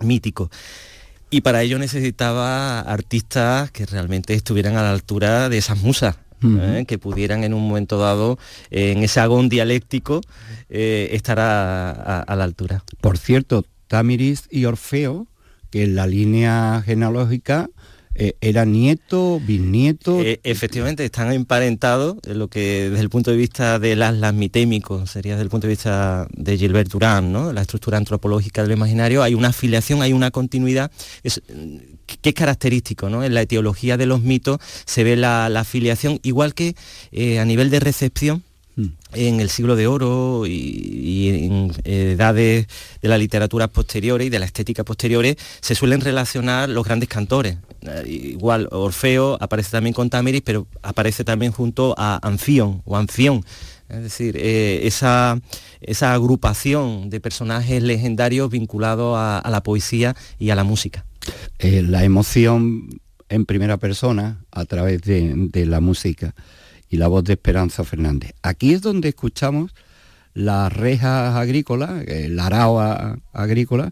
mítico 0.00 0.50
y 1.32 1.40
para 1.40 1.62
ello 1.62 1.78
necesitaba 1.78 2.80
artistas 2.80 3.70
que 3.70 3.86
realmente 3.86 4.34
estuvieran 4.34 4.76
a 4.76 4.82
la 4.82 4.92
altura 4.92 5.48
de 5.48 5.58
esas 5.58 5.82
musas. 5.82 6.16
¿eh? 6.44 6.84
que 6.88 6.98
pudieran 6.98 7.44
en 7.44 7.54
un 7.54 7.68
momento 7.68 7.98
dado, 7.98 8.36
en 8.70 9.04
ese 9.04 9.20
agón 9.20 9.48
dialéctico, 9.48 10.20
eh, 10.68 11.10
estar 11.12 11.38
a, 11.38 12.24
la 12.28 12.44
altura. 12.44 12.82
Por 13.00 13.16
cierto, 13.16 13.64
Tamiris 13.86 14.48
y 14.50 14.64
Orfeo, 14.64 15.28
que 15.70 15.84
en 15.84 15.94
la 15.94 16.08
línea 16.08 16.82
genealógica 16.84 17.70
eh, 18.14 18.34
¿Era 18.40 18.64
nieto, 18.64 19.40
bisnieto? 19.40 20.20
Eh, 20.20 20.40
efectivamente, 20.44 21.04
están 21.04 21.32
emparentados, 21.32 22.16
lo 22.26 22.48
que 22.48 22.90
desde 22.90 23.02
el 23.02 23.10
punto 23.10 23.30
de 23.30 23.36
vista 23.36 23.78
del 23.78 24.02
atlas 24.02 24.34
mitémico, 24.34 25.06
sería 25.06 25.32
desde 25.32 25.44
el 25.44 25.50
punto 25.50 25.66
de 25.66 25.72
vista 25.72 26.26
de 26.32 26.58
Gilbert 26.58 26.90
Durán, 26.90 27.32
¿no? 27.32 27.52
la 27.52 27.62
estructura 27.62 27.96
antropológica 27.96 28.62
del 28.62 28.72
imaginario, 28.72 29.22
hay 29.22 29.34
una 29.34 29.48
afiliación, 29.48 30.02
hay 30.02 30.12
una 30.12 30.30
continuidad 30.30 30.90
es, 31.22 31.40
que 32.20 32.30
es 32.30 32.34
característico. 32.34 33.08
¿no? 33.08 33.24
En 33.24 33.34
la 33.34 33.42
etiología 33.42 33.96
de 33.96 34.06
los 34.06 34.20
mitos 34.22 34.58
se 34.84 35.04
ve 35.04 35.16
la, 35.16 35.46
afiliación, 35.46 36.20
igual 36.22 36.54
que 36.54 36.74
eh, 37.12 37.38
a 37.38 37.44
nivel 37.44 37.70
de 37.70 37.80
recepción, 37.80 38.38
mm. 38.38 38.51
En 39.14 39.40
el 39.40 39.50
siglo 39.50 39.76
de 39.76 39.86
oro 39.86 40.44
y, 40.46 41.28
en 41.28 41.72
edades 41.84 42.66
de 43.00 43.08
la 43.08 43.18
literatura 43.18 43.68
posteriores 43.68 44.26
y 44.26 44.30
de 44.30 44.38
la 44.38 44.46
estética 44.46 44.84
posteriores 44.84 45.36
se 45.60 45.74
suelen 45.74 46.00
relacionar 46.00 46.68
los 46.68 46.84
grandes 46.84 47.08
cantores. 47.08 47.56
Eh, 47.82 48.04
igual 48.06 48.68
Orfeo 48.70 49.36
aparece 49.40 49.70
también 49.70 49.94
con 49.94 50.10
Tamiris, 50.10 50.42
pero 50.42 50.66
aparece 50.82 51.24
también 51.24 51.52
junto 51.52 51.94
a 51.96 52.18
Anfión 52.26 52.82
o 52.84 52.96
Anfión. 52.96 53.44
Es 53.88 54.02
decir, 54.02 54.36
eh, 54.38 54.86
esa, 54.86 55.38
esa, 55.82 56.14
agrupación 56.14 57.10
de 57.10 57.20
personajes 57.20 57.82
legendarios 57.82 58.50
vinculados 58.50 59.16
a, 59.18 59.48
la 59.50 59.62
poesía 59.62 60.16
y 60.38 60.48
a 60.48 60.54
la 60.54 60.64
música. 60.64 61.04
Eh, 61.58 61.82
la 61.82 62.02
emoción 62.02 62.88
en 63.28 63.44
primera 63.44 63.76
persona 63.76 64.38
a 64.50 64.64
través 64.64 65.02
de, 65.02 65.50
la 65.66 65.80
música 65.80 66.34
y 66.92 66.98
la 66.98 67.08
voz 67.08 67.24
de 67.24 67.32
Esperanza 67.32 67.84
Fernández. 67.84 68.34
Aquí 68.42 68.74
es 68.74 68.82
donde 68.82 69.08
escuchamos 69.08 69.74
las 70.34 70.70
rejas 70.70 71.34
agrícolas, 71.34 72.06
el 72.06 72.38
arao 72.38 72.80
agrícola, 73.32 73.90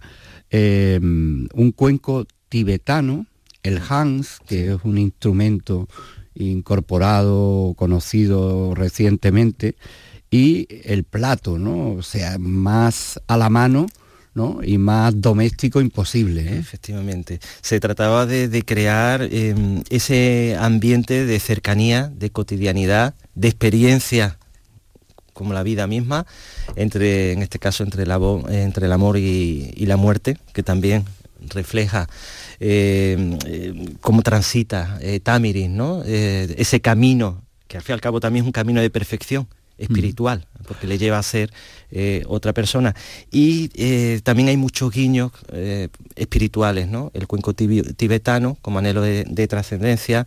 un 0.53 1.73
cuenco 1.75 2.27
tibetano, 2.51 3.25
el 3.63 3.81
Hans, 3.89 4.41
que 4.47 4.75
es 4.75 4.79
un 4.85 4.99
instrumento 4.99 5.89
incorporado, 6.35 7.73
conocido 7.75 8.75
recientemente, 8.75 9.77
y 10.31 10.69
el 10.85 11.05
plato, 11.05 11.59
¿no? 11.59 11.93
O 11.93 12.03
sea, 12.03 12.37
más 12.39 13.19
a 13.27 13.39
la 13.39 13.49
mano, 13.49 13.87
¿no? 14.35 14.61
y 14.63 14.79
más 14.79 15.21
doméstico 15.21 15.81
imposible. 15.81 16.43
¿eh? 16.43 16.59
Efectivamente. 16.59 17.41
Se 17.61 17.81
trataba 17.81 18.27
de, 18.27 18.63
crear 18.65 19.23
em, 19.23 19.83
ese 19.91 20.57
ambiente 20.59 21.27
de 21.27 21.41
cercanía, 21.41 22.11
de 22.15 22.31
cotidianidad, 22.31 23.15
de 23.35 23.49
experiencia 23.49 24.39
como 25.33 25.55
la 25.55 25.63
vida 25.63 25.87
misma, 25.87 26.27
entre, 26.77 27.33
en 27.33 27.43
este 27.43 27.59
caso 27.59 27.83
entre, 27.83 28.05
entre 28.51 28.87
el 28.87 28.93
amor 28.93 29.17
y, 29.17 29.87
la 29.87 29.97
muerte, 29.97 30.37
que 30.53 30.63
también 30.63 31.05
refleja 31.49 32.09
em, 32.59 33.39
em, 33.47 33.95
cómo 34.03 34.23
transita 34.23 34.99
eh, 35.01 35.19
Tamiris, 35.21 35.71
¿no? 35.71 36.03
Eh, 36.05 36.55
ese 36.59 36.81
camino, 36.81 37.43
que 37.69 37.79
al 37.79 37.83
fin 37.83 37.95
y 37.95 37.95
al 37.95 38.01
cabo 38.03 38.21
también 38.21 38.45
es 38.45 38.47
un 38.47 38.53
camino 38.53 38.83
de 38.83 38.91
perfección 38.91 39.49
espiritual, 39.81 40.47
porque 40.67 40.87
le 40.87 40.99
lleva 40.99 41.19
a 41.19 41.23
ser 41.23 41.51
eh, 41.91 42.23
otra 42.29 42.53
persona. 42.53 42.95
Y 43.33 43.71
eh, 43.75 44.21
también 44.23 44.49
hay 44.49 44.57
muchos 44.57 44.93
guiños 44.93 45.33
eh, 45.53 45.89
espirituales, 46.15 46.89
¿no? 46.89 47.11
El 47.15 47.27
cuenco 47.27 47.55
tibetano 47.55 48.57
como 48.63 48.79
anhelo 48.79 49.03
de, 49.03 49.49
trascendencia, 49.49 50.27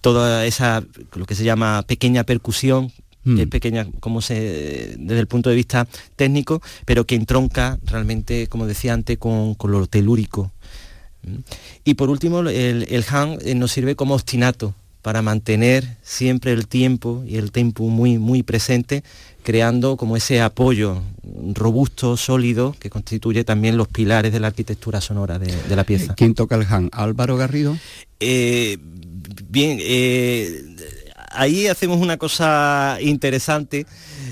toda 0.00 0.46
esa, 0.46 0.82
lo 1.14 1.26
que 1.26 1.34
se 1.34 1.44
llama 1.44 1.82
pequeña 1.86 2.24
percusión, 2.24 2.92
mm. 3.24 3.42
pequeña 3.48 3.86
como 4.00 4.22
se 4.22 4.94
desde 4.98 5.20
el 5.20 5.26
punto 5.26 5.50
de 5.50 5.56
vista 5.56 5.86
técnico, 6.16 6.62
pero 6.86 7.04
que 7.04 7.16
entronca 7.16 7.78
realmente, 7.84 8.46
como 8.46 8.66
decía 8.66 8.94
antes, 8.94 9.18
con, 9.18 9.56
lo 9.62 9.86
telúrico. 9.86 10.52
¿Mm? 11.24 11.38
Y 11.84 11.94
por 11.94 12.08
último, 12.08 12.40
el, 12.40 12.86
el 12.88 13.04
Han 13.10 13.38
nos 13.56 13.72
sirve 13.72 13.96
como 13.96 14.14
ostinato, 14.14 14.74
para 15.02 15.20
mantener 15.20 15.96
siempre 16.02 16.52
el 16.52 16.68
tiempo 16.68 17.24
y 17.26 17.36
el 17.36 17.50
tempo 17.50 17.88
muy, 17.88 18.18
muy 18.18 18.44
presente, 18.44 19.02
creando 19.42 19.96
como 19.96 20.16
ese 20.16 20.40
apoyo 20.40 21.02
robusto, 21.54 22.16
sólido, 22.16 22.74
que 22.78 22.88
constituye 22.88 23.42
también 23.42 23.76
los 23.76 23.88
pilares 23.88 24.32
de 24.32 24.40
la 24.40 24.46
arquitectura 24.48 25.00
sonora 25.00 25.40
de, 25.40 25.76
la 25.76 25.84
pieza. 25.84 26.14
¿Quién 26.14 26.34
toca 26.34 26.54
el 26.54 26.66
Han? 26.68 26.88
¿Álvaro 26.92 27.36
Garrido? 27.36 27.76
Eh, 28.20 28.78
bien, 29.48 29.78
eh, 29.80 30.62
ahí 31.32 31.66
hacemos 31.66 32.00
una 32.00 32.16
cosa 32.16 32.98
interesante. 33.00 33.86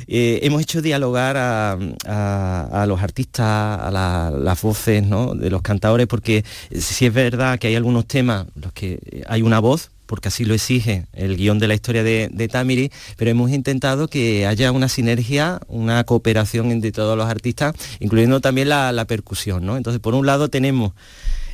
Eh, 0.06 0.40
hemos 0.42 0.62
hecho 0.62 0.82
dialogar 0.82 1.36
a, 1.36 2.84
los 2.86 3.02
artistas, 3.02 3.80
a 3.80 4.30
las 4.30 4.62
voces 4.62 5.04
de 5.08 5.50
los 5.50 5.62
cantadores, 5.62 6.06
porque 6.06 6.44
si 6.72 7.06
es 7.06 7.12
verdad 7.14 7.58
que 7.58 7.66
hay 7.68 7.74
algunos 7.74 8.06
temas 8.06 8.46
los 8.54 8.72
que 8.72 9.24
hay 9.26 9.42
una 9.42 9.58
voz, 9.58 9.90
porque 10.10 10.26
así 10.26 10.44
lo 10.44 10.54
exige 10.54 11.06
el 11.12 11.36
guion 11.36 11.60
de 11.60 11.68
la 11.68 11.74
historia 11.74 12.02
de, 12.02 12.48
Tamiri, 12.50 12.90
pero 13.16 13.30
hemos 13.30 13.52
intentado 13.52 14.08
que 14.08 14.44
haya 14.44 14.72
una 14.72 14.88
sinergia, 14.88 15.60
una 15.68 16.02
cooperación 16.02 16.72
entre 16.72 16.90
todos 16.90 17.16
los 17.16 17.30
artistas, 17.30 17.76
incluyendo 18.00 18.40
también 18.40 18.70
la, 18.70 19.04
percusión. 19.06 19.64
¿no? 19.64 19.76
Entonces, 19.76 20.00
por 20.00 20.14
un 20.14 20.26
lado 20.26 20.48
tenemos 20.48 20.94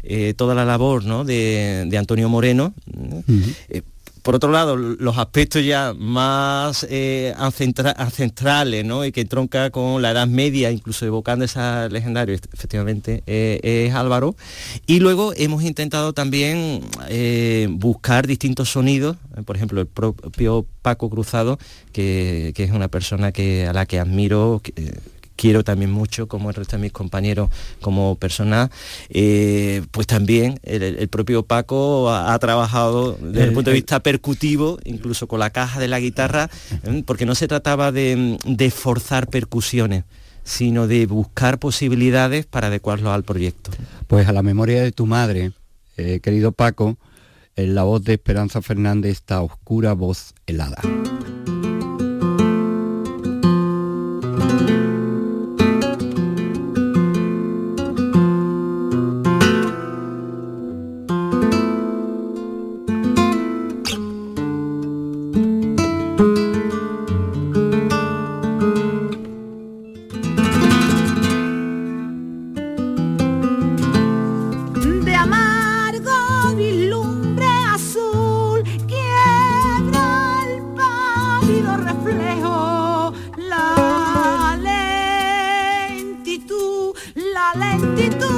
eh, 0.05 0.33
toda 0.35 0.55
la 0.55 0.65
labor 0.65 1.05
de, 1.27 1.95
Antonio 1.99 2.31
Moreno, 2.31 2.73
por 4.27 4.35
otro 4.35 4.51
lado, 4.51 4.75
los 4.75 5.19
aspectos 5.19 5.65
ya 5.65 5.95
más 5.97 6.85
eh, 6.91 7.33
ancestrales, 7.39 8.85
¿no? 8.85 9.05
Y 9.05 9.13
que 9.13 9.25
tronca 9.25 9.71
con 9.71 10.03
la 10.03 10.11
Edad 10.11 10.27
Media, 10.27 10.73
incluso 10.73 11.07
evocando 11.07 11.45
esa 11.45 11.89
legendario, 11.89 12.35
efectivamente, 12.35 13.23
eh, 13.29 13.87
es 13.87 13.95
Álvaro. 13.95 14.35
Y 14.85 14.99
luego 14.99 15.33
hemos 15.37 15.63
intentado 15.63 16.13
también 16.13 16.81
eh, 17.09 17.69
buscar 17.71 18.27
distintos 18.27 18.69
sonidos, 18.69 19.17
por 19.45 19.55
ejemplo, 19.55 19.81
el 19.81 19.87
propio 19.87 20.67
Paco 20.83 21.09
Cruzado, 21.09 21.61
que, 21.93 22.53
es 22.57 22.71
una 22.73 22.89
persona 22.89 23.29
a 23.29 23.73
la 23.73 23.87
que 23.87 24.01
admiro, 24.01 24.61
quiero 25.37 25.63
también 25.63 25.91
mucho, 25.91 26.27
como 26.27 26.49
el 26.51 26.57
resto 26.57 26.77
de 26.77 26.83
mis 26.83 26.93
compañeros, 26.93 27.51
como 27.81 28.17
persona, 28.17 28.71
eh, 29.11 29.83
pues 29.91 30.07
también 30.07 30.59
el, 30.63 31.09
propio 31.09 31.45
Paco 31.45 32.11
ha, 32.11 32.39
trabajado 32.39 33.17
desde 33.21 33.45
el, 33.45 33.53
punto 33.53 33.71
de 33.71 33.75
vista 33.75 34.01
percutivo, 34.01 34.79
incluso 34.85 35.29
con 35.29 35.39
la 35.39 35.51
caja 35.51 35.79
de 35.79 35.89
la 35.89 36.01
guitarra, 36.01 36.51
¿eh? 36.85 37.03
porque 37.07 37.27
no 37.27 37.35
se 37.35 37.47
trataba 37.49 37.93
de, 37.93 38.39
forzar 38.75 39.29
percusiones 39.29 40.05
sino 40.43 40.87
de 40.87 41.07
buscar 41.07 41.59
posibilidades 41.59 42.47
para 42.47 42.69
adecuarlo 42.69 43.13
al 43.13 43.25
proyecto. 43.25 43.73
Pues 44.07 44.29
a 44.29 44.33
la 44.33 44.45
memoria 44.45 44.81
de 44.81 44.93
tu 44.93 45.05
madre, 45.05 45.51
eh, 45.97 46.21
querido 46.23 46.53
Paco, 46.53 46.97
en 47.57 47.75
la 47.75 47.83
voz 47.83 48.05
de 48.05 48.13
Esperanza 48.13 48.63
Fernández, 48.63 49.13
esta 49.13 49.43
oscura 49.43 49.93
voz 49.95 50.35
helada. 50.47 50.79
lentitud. 87.57 88.36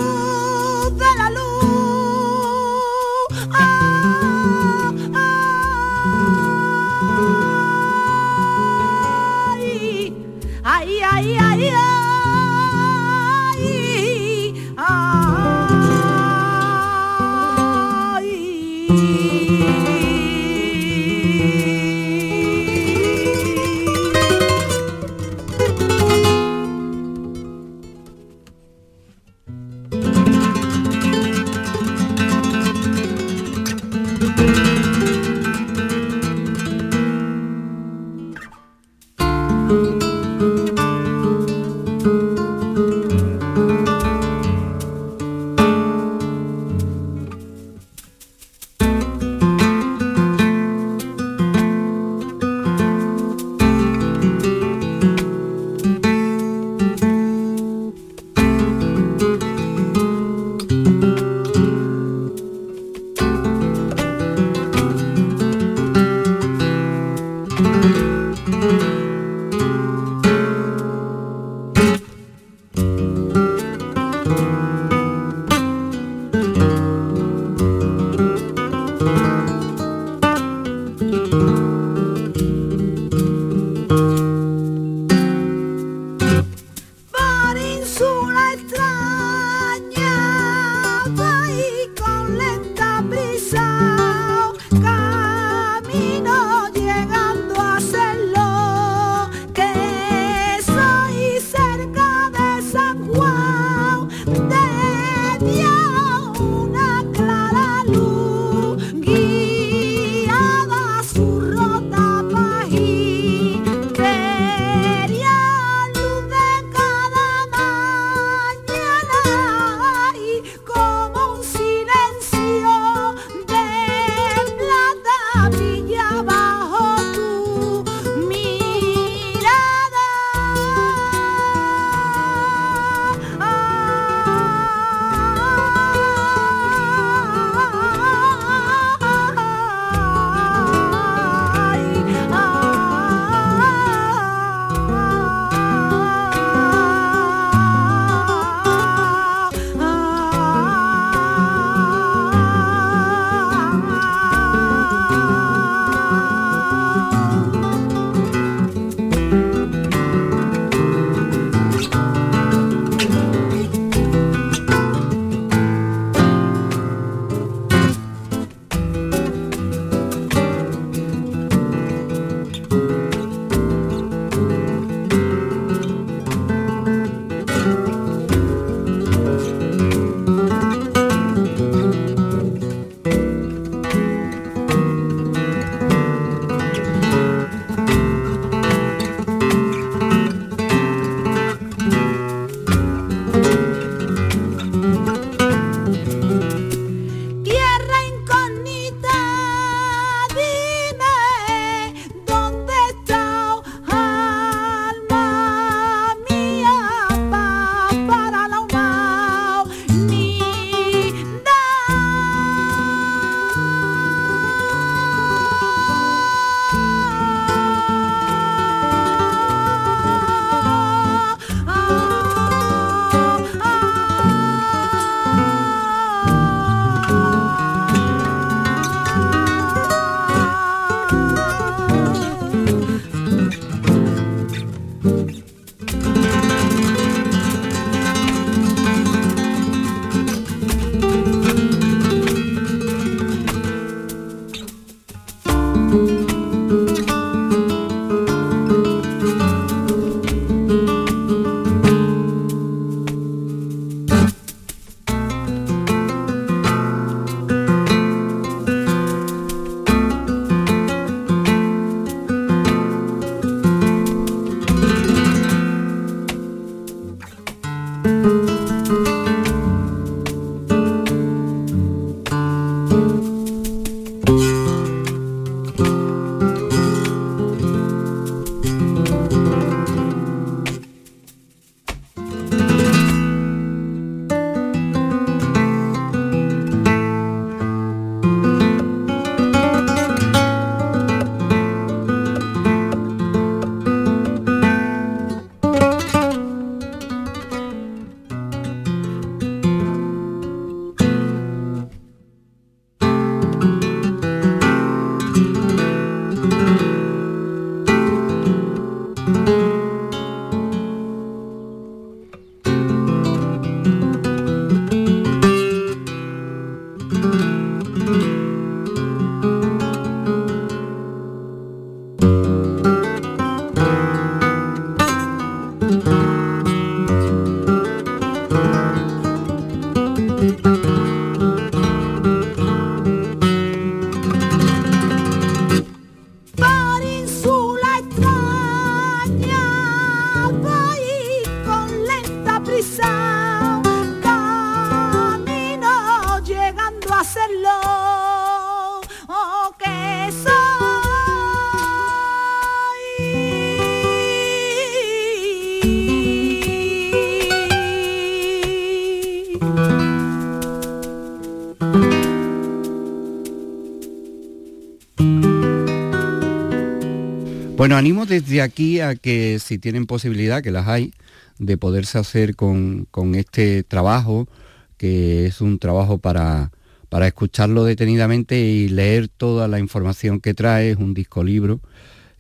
Animo 367.99 368.27
desde 368.27 368.63
aquí 368.63 369.01
a 369.01 369.17
que 369.17 369.59
si 369.59 369.79
tienen 369.79 370.07
posibilidad, 370.07 370.63
que 370.63 370.71
las 370.71 370.87
hay, 370.87 371.13
de 371.59 371.77
poderse 371.77 372.19
hacer 372.19 372.55
con, 372.55 373.09
este 373.35 373.83
trabajo, 373.83 374.49
que 374.97 375.47
es 375.47 375.61
un 375.61 375.79
trabajo 375.79 376.19
para, 376.19 376.71
para 377.09 377.27
escucharlo 377.27 377.85
detenidamente 377.85 378.61
y 378.61 378.89
leer 378.89 379.29
toda 379.29 379.67
la 379.67 379.81
información 379.81 380.41
que 380.41 380.55
trae, 380.55 380.93
es 380.93 380.97
un 380.97 381.13
disco 381.13 381.43
libro. 381.43 381.81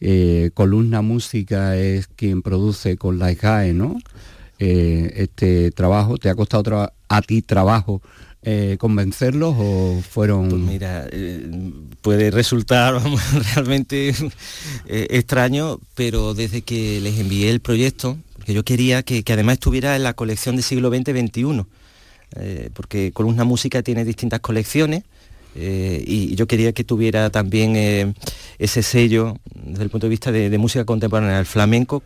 Eh, 0.00 0.50
Columna 0.54 1.02
Música 1.02 1.76
es 1.76 2.06
quien 2.06 2.42
produce 2.42 2.96
con 2.96 3.18
la 3.18 3.32
IGAE, 3.32 3.72
¿no? 3.72 3.98
Eh, 4.60 5.12
este 5.16 5.72
trabajo. 5.72 6.18
¿Te 6.18 6.30
ha 6.30 6.36
costado 6.36 6.92
a 7.08 7.22
ti 7.22 7.42
trabajo 7.42 8.00
eh, 8.42 8.76
convencerlos 8.78 9.54
o 9.58 10.00
fueron...? 10.08 10.48
Pues 10.48 10.62
mira, 10.62 11.06
eh, 11.10 11.50
puede 12.00 12.30
resultar 12.30 13.00
realmente 13.54 14.14
extraño, 14.86 15.80
pero 15.94 16.34
desde 16.34 16.62
que 16.62 17.00
les 17.00 17.18
envié 17.18 17.50
el 17.50 17.60
proyecto, 17.60 18.18
que 18.44 18.54
yo 18.54 18.64
quería 18.64 19.02
que, 19.02 19.22
además 19.28 19.54
estuviera 19.54 19.96
en 19.96 20.02
la 20.02 20.14
colección 20.14 20.56
de 20.56 20.62
siglo 20.62 20.90
XX-XXI, 20.90 21.64
porque 22.74 23.12
Columna 23.12 23.44
Música 23.44 23.82
tiene 23.82 24.04
distintas 24.04 24.40
colecciones, 24.40 25.02
y 25.54 26.34
yo 26.36 26.46
quería 26.46 26.72
que 26.72 26.84
tuviera 26.84 27.30
también 27.30 28.14
ese 28.58 28.82
sello 28.82 29.38
desde 29.54 29.82
el 29.82 29.90
punto 29.90 30.06
de 30.06 30.10
vista 30.10 30.30
de, 30.30 30.48
de 30.48 30.58
música 30.58 30.84
contemporánea, 30.84 31.38
el 31.38 31.46
flamenco, 31.46 32.02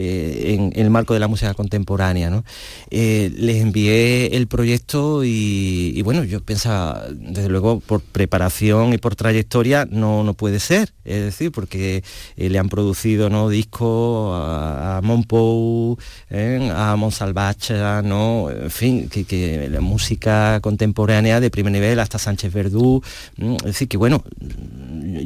eh, 0.00 0.54
en, 0.54 0.72
el 0.76 0.90
marco 0.90 1.12
de 1.12 1.18
la 1.18 1.26
música 1.26 1.54
contemporánea. 1.54 2.44
Eh, 2.90 3.32
les 3.36 3.56
envié 3.56 4.36
el 4.36 4.46
proyecto 4.46 5.24
y, 5.24 6.00
bueno, 6.02 6.22
yo 6.22 6.40
pensaba, 6.40 7.02
desde 7.10 7.48
luego, 7.48 7.80
por 7.80 8.00
preparación 8.00 8.92
y 8.92 8.98
por 8.98 9.16
trayectoria 9.16 9.88
no, 9.90 10.22
no 10.22 10.34
puede 10.34 10.60
ser, 10.60 10.92
es 11.04 11.24
decir, 11.24 11.50
porque 11.50 12.04
eh, 12.36 12.48
le 12.48 12.60
han 12.60 12.68
producido 12.68 13.28
¿no? 13.28 13.48
discos 13.48 14.36
a, 14.40 14.98
a 14.98 15.00
Monpou, 15.00 15.98
a 16.30 16.94
Monsalvacha, 16.96 18.00
¿no? 18.02 18.50
en 18.50 18.70
fin, 18.70 19.08
que, 19.08 19.68
la 19.68 19.80
música 19.80 20.60
contemporánea 20.60 21.40
de 21.40 21.50
primer 21.50 21.72
nivel 21.72 21.98
hasta 21.98 22.18
Sánchez 22.18 22.52
Verdú, 22.52 23.02
es 23.36 23.62
decir, 23.64 23.88
que 23.88 23.96
bueno, 23.96 24.22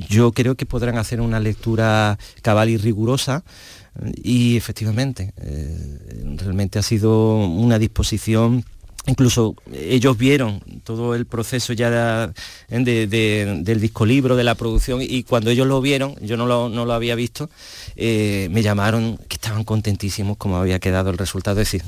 yo 0.08 0.32
creo 0.32 0.54
que 0.54 0.64
podrán 0.64 0.96
hacer 0.96 1.20
una 1.20 1.40
lectura 1.40 2.18
cabal 2.40 2.70
y 2.70 2.78
rigurosa 2.78 3.44
y 4.14 4.56
efectivamente, 4.56 5.32
eh, 5.36 6.36
realmente 6.38 6.78
ha 6.78 6.82
sido 6.82 7.36
una 7.36 7.78
disposición 7.78 8.64
Incluso 9.06 9.56
ellos 9.72 10.16
vieron 10.16 10.60
todo 10.84 11.16
el 11.16 11.26
proceso 11.26 11.72
ya 11.72 12.32
del 12.68 13.80
disco 13.80 14.06
libro, 14.06 14.36
de 14.36 14.44
la 14.44 14.54
producción, 14.54 15.00
y 15.02 15.24
cuando 15.24 15.50
ellos 15.50 15.66
lo 15.66 15.80
vieron, 15.80 16.14
yo 16.20 16.36
no 16.36 16.46
lo, 16.46 16.92
había 16.92 17.16
visto, 17.16 17.50
eh, 17.96 18.48
me 18.52 18.62
llamaron 18.62 19.18
que 19.28 19.34
estaban 19.34 19.64
contentísimos 19.64 20.36
como 20.36 20.56
había 20.56 20.78
quedado 20.78 21.10
el 21.10 21.18
resultado. 21.18 21.60
Es 21.60 21.72
decir, 21.72 21.82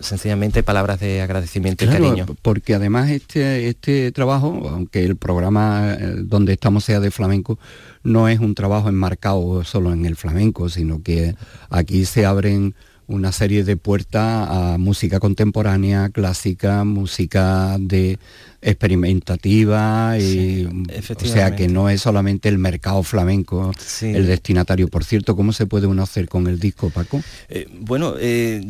sencillamente 0.00 0.62
palabras 0.62 1.00
de 1.00 1.22
agradecimiento 1.22 1.84
y 1.84 1.88
cariño. 1.88 2.26
Porque 2.42 2.74
además 2.74 3.10
este, 3.10 3.68
este 3.68 4.12
trabajo, 4.12 4.68
aunque 4.70 5.04
el 5.04 5.16
programa 5.16 5.94
eh, 5.94 6.14
donde 6.18 6.52
estamos 6.52 6.84
sea 6.84 7.00
de 7.00 7.10
flamenco, 7.10 7.58
no 8.02 8.28
es 8.28 8.40
un 8.40 8.54
trabajo 8.54 8.88
enmarcado 8.88 9.64
solo 9.64 9.92
en 9.92 10.04
el 10.04 10.16
flamenco, 10.16 10.68
sino 10.68 11.02
que 11.02 11.34
aquí 11.70 12.04
se 12.04 12.26
abren 12.26 12.74
una 13.08 13.32
serie 13.32 13.64
de 13.64 13.76
puertas 13.76 14.48
a 14.48 14.76
música 14.78 15.18
contemporánea, 15.18 16.10
clásica, 16.10 16.84
música 16.84 17.76
de 17.80 18.18
experimentativa 18.60 20.18
y 20.18 20.66
o 20.66 21.24
sea 21.26 21.54
que 21.54 21.68
no 21.68 21.88
es 21.88 22.00
solamente 22.00 22.48
el 22.48 22.58
mercado 22.58 23.02
flamenco 23.02 23.72
el 24.02 24.26
destinatario. 24.26 24.88
Por 24.88 25.04
cierto, 25.04 25.36
¿cómo 25.36 25.52
se 25.52 25.66
puede 25.66 25.86
uno 25.86 26.02
hacer 26.02 26.28
con 26.28 26.46
el 26.48 26.58
disco, 26.58 26.90
Paco? 26.90 27.22
Eh, 27.48 27.68
bueno, 27.80 28.14
eh, 28.18 28.60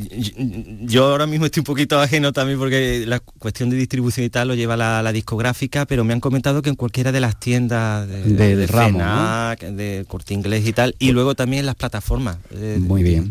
yo 0.82 1.06
ahora 1.06 1.26
mismo 1.26 1.46
estoy 1.46 1.60
un 1.60 1.64
poquito 1.64 1.98
ajeno 2.00 2.32
también 2.32 2.58
porque 2.58 3.04
la 3.06 3.20
cuestión 3.20 3.70
de 3.70 3.76
distribución 3.76 4.26
y 4.26 4.30
tal 4.30 4.48
lo 4.48 4.54
lleva 4.54 4.76
la, 4.76 5.08
discográfica, 5.12 5.86
pero 5.86 6.04
me 6.04 6.12
han 6.12 6.20
comentado 6.20 6.60
que 6.60 6.68
en 6.68 6.76
cualquiera 6.76 7.12
de 7.12 7.20
las 7.20 7.40
tiendas 7.40 8.06
de, 8.06 8.22
de, 8.24 8.56
de, 8.56 8.66
de 8.66 10.04
Corte 10.06 10.34
Inglés 10.34 10.66
y 10.66 10.72
tal, 10.74 10.94
y 10.98 11.06
pues 11.06 11.14
luego 11.14 11.34
también 11.34 11.64
las 11.64 11.76
plataformas 11.76 12.36
eh, 12.50 12.76
Muy 12.78 13.02
bien. 13.02 13.30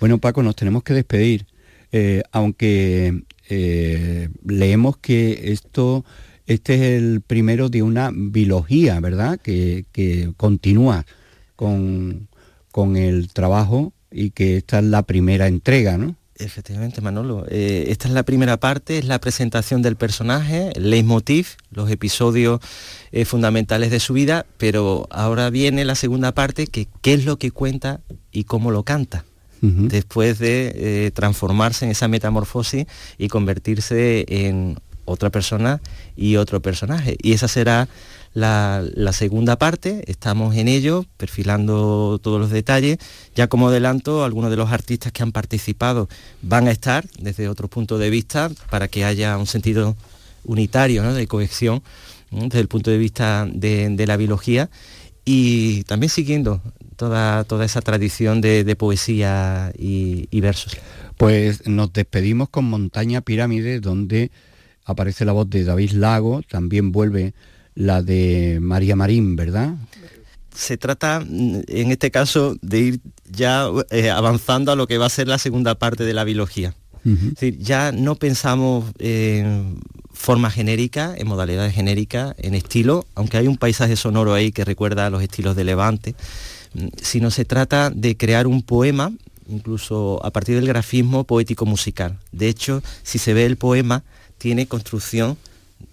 Bueno, 0.00 0.16
Paco, 0.16 0.42
nos 0.42 0.56
tenemos 0.56 0.82
que 0.82 0.94
despedir. 0.94 1.44
aunque 2.32 3.22
leemos 4.44 4.96
que 4.98 5.52
esto 5.52 6.04
este 6.50 6.74
es 6.74 6.80
el 7.00 7.20
primero 7.20 7.68
de 7.68 7.82
una 7.82 8.10
biología, 8.12 8.98
¿verdad? 8.98 9.38
Que, 9.38 9.84
continúa 10.36 11.06
con, 11.54 12.28
con, 12.72 12.96
el 12.96 13.28
trabajo 13.32 13.92
y 14.10 14.30
que 14.30 14.56
esta 14.56 14.80
es 14.80 14.86
la 14.86 15.02
primera 15.02 15.46
entrega, 15.46 15.96
¿no? 15.96 16.16
Efectivamente, 16.40 17.00
Manolo. 17.02 17.46
Eh, 17.48 17.84
esta 17.88 18.08
es 18.08 18.14
la 18.14 18.24
primera 18.24 18.58
parte, 18.58 18.98
es 18.98 19.04
la 19.04 19.20
presentación 19.20 19.80
del 19.82 19.94
personaje, 19.94 20.72
el 20.74 20.90
leitmotiv, 20.90 21.50
los 21.70 21.88
episodios 21.88 22.60
eh, 23.12 23.24
fundamentales 23.26 23.92
de 23.92 24.00
su 24.00 24.14
vida, 24.14 24.44
pero 24.56 25.06
ahora 25.10 25.50
viene 25.50 25.84
la 25.84 25.94
segunda 25.94 26.32
parte, 26.32 26.66
que 26.66 26.88
qué 27.00 27.12
es 27.14 27.26
lo 27.26 27.38
que 27.38 27.52
cuenta 27.52 28.00
y 28.32 28.44
cómo 28.44 28.72
lo 28.72 28.82
canta. 28.82 29.24
Después 29.62 30.38
de 30.38 30.72
eh, 30.74 31.10
transformarse 31.12 31.84
en 31.84 31.90
esa 31.90 32.08
metamorfosis 32.08 32.86
y 33.18 33.28
convertirse 33.28 34.24
en 34.28 34.78
otra 35.04 35.30
persona 35.30 35.80
y 36.16 36.36
otro 36.36 36.60
personaje. 36.60 37.16
Y 37.22 37.32
esa 37.32 37.48
será 37.48 37.88
la, 38.32 39.12
segunda 39.12 39.56
parte, 39.56 40.04
estamos 40.06 40.54
en 40.54 40.68
ello, 40.68 41.04
perfilando 41.16 42.20
todos 42.22 42.40
los 42.40 42.50
detalles. 42.50 42.98
Ya 43.34 43.48
como 43.48 43.68
adelanto, 43.68 44.24
algunos 44.24 44.50
de 44.50 44.56
los 44.56 44.70
artistas 44.70 45.12
que 45.12 45.22
han 45.22 45.32
participado 45.32 46.08
van 46.42 46.68
a 46.68 46.70
estar 46.70 47.06
desde 47.18 47.48
otro 47.48 47.68
punto 47.68 47.98
de 47.98 48.10
vista 48.10 48.50
para 48.70 48.88
que 48.88 49.04
haya 49.04 49.36
un 49.36 49.46
sentido 49.46 49.96
unitario 50.44 51.12
de 51.12 51.26
cohesión 51.26 51.82
desde 52.30 52.60
el 52.60 52.68
punto 52.68 52.90
de 52.90 52.98
vista 52.98 53.48
de, 53.52 54.04
la 54.06 54.16
biología. 54.16 54.70
Y 55.24 55.82
también 55.84 56.10
siguiendo 56.10 56.60
toda, 57.00 57.44
toda 57.44 57.64
esa 57.64 57.80
tradición 57.80 58.42
de, 58.42 58.76
poesía 58.76 59.72
y, 59.78 60.28
y 60.30 60.40
versos. 60.42 60.76
Pues 61.16 61.66
nos 61.66 61.94
despedimos 61.94 62.50
con 62.50 62.66
Montaña 62.66 63.22
Pirámide, 63.22 63.80
donde 63.80 64.30
aparece 64.84 65.24
la 65.24 65.32
voz 65.32 65.48
de 65.48 65.64
David 65.64 65.92
Lago, 65.92 66.42
también 66.46 66.92
vuelve 66.92 67.32
la 67.74 68.02
de 68.02 68.58
María 68.60 68.96
Marín, 68.96 69.34
¿verdad? 69.34 69.76
Se 70.54 70.76
trata, 70.76 71.24
en 71.26 71.90
este 71.90 72.10
caso, 72.10 72.56
de 72.60 72.78
ir 72.78 73.00
ya 73.30 73.66
eh, 73.88 74.10
avanzando 74.10 74.70
a 74.70 74.76
lo 74.76 74.86
que 74.86 74.98
va 74.98 75.06
a 75.06 75.08
ser 75.08 75.26
la 75.26 75.38
segunda 75.38 75.76
parte 75.76 76.04
de 76.04 76.12
la 76.12 76.24
biología. 76.24 76.74
es 77.06 77.30
decir, 77.30 77.56
ya 77.60 77.92
no 77.92 78.16
pensamos 78.16 78.84
en 78.98 79.78
forma 80.12 80.50
genérica, 80.50 81.14
en 81.16 81.28
modalidades 81.28 81.74
genéricas, 81.74 82.34
en 82.36 82.54
estilo, 82.54 83.06
aunque 83.14 83.38
hay 83.38 83.46
un 83.46 83.56
paisaje 83.56 83.96
sonoro 83.96 84.34
ahí 84.34 84.52
que 84.52 84.66
recuerda 84.66 85.06
a 85.06 85.10
los 85.10 85.22
estilos 85.22 85.56
de 85.56 85.64
Levante, 85.64 86.14
sino 87.00 87.30
se 87.30 87.44
trata 87.44 87.90
de 87.90 88.16
crear 88.16 88.46
un 88.46 88.62
poema, 88.62 89.12
incluso 89.48 90.24
a 90.24 90.30
partir 90.30 90.56
del 90.56 90.66
grafismo 90.66 91.24
poético 91.24 91.66
musical. 91.66 92.18
De 92.32 92.48
hecho, 92.48 92.82
si 93.02 93.18
se 93.18 93.34
ve 93.34 93.46
el 93.46 93.56
poema, 93.56 94.04
tiene 94.38 94.66
construcción 94.66 95.36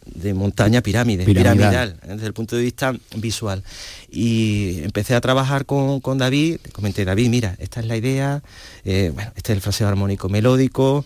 de 0.06 0.34
montaña 0.34 0.82
pirámide, 0.82 1.26
piramidal. 1.26 2.00
¿eh? 2.04 2.14
desde 2.14 2.28
el 2.28 2.34
punto 2.34 2.56
de 2.56 2.64
vista 2.64 2.94
visual. 3.16 3.64
Y 4.10 4.80
empecé 4.84 5.16
a 5.16 5.22
trabajar 5.22 5.66
con, 5.66 6.18
David, 6.18 6.60
comenté, 6.72 7.06
David, 7.06 7.30
mira, 7.30 7.56
esta 7.60 7.82
es 7.82 7.88
la 7.88 7.98
idea, 7.98 8.42
eh, 8.86 9.12
bueno, 9.14 9.32
este 9.36 9.52
es 9.52 9.58
el 9.58 9.62
fraseo 9.62 9.88
armónico 9.88 10.30
melódico, 10.30 11.06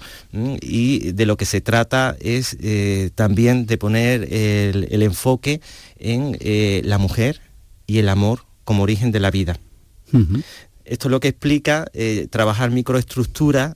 y 0.61 1.11
de 1.11 1.25
lo 1.25 1.35
que 1.35 1.45
se 1.45 1.61
trata 1.61 2.15
es 2.19 2.57
eh, 2.61 3.09
también 3.15 3.65
de 3.65 3.77
poner 3.77 4.33
el, 4.33 5.01
enfoque 5.01 5.61
en 5.97 6.37
la 6.87 6.97
mujer 6.97 7.41
y 7.87 7.97
el 7.97 8.07
amor 8.07 8.45
como 8.71 8.83
origen 8.83 9.11
de 9.11 9.19
la 9.19 9.31
vida. 9.31 9.59
Esto 10.85 11.07
es 11.07 11.11
lo 11.11 11.19
que 11.19 11.27
explica 11.27 11.91
trabajar 12.29 12.71
microestructura 12.71 13.75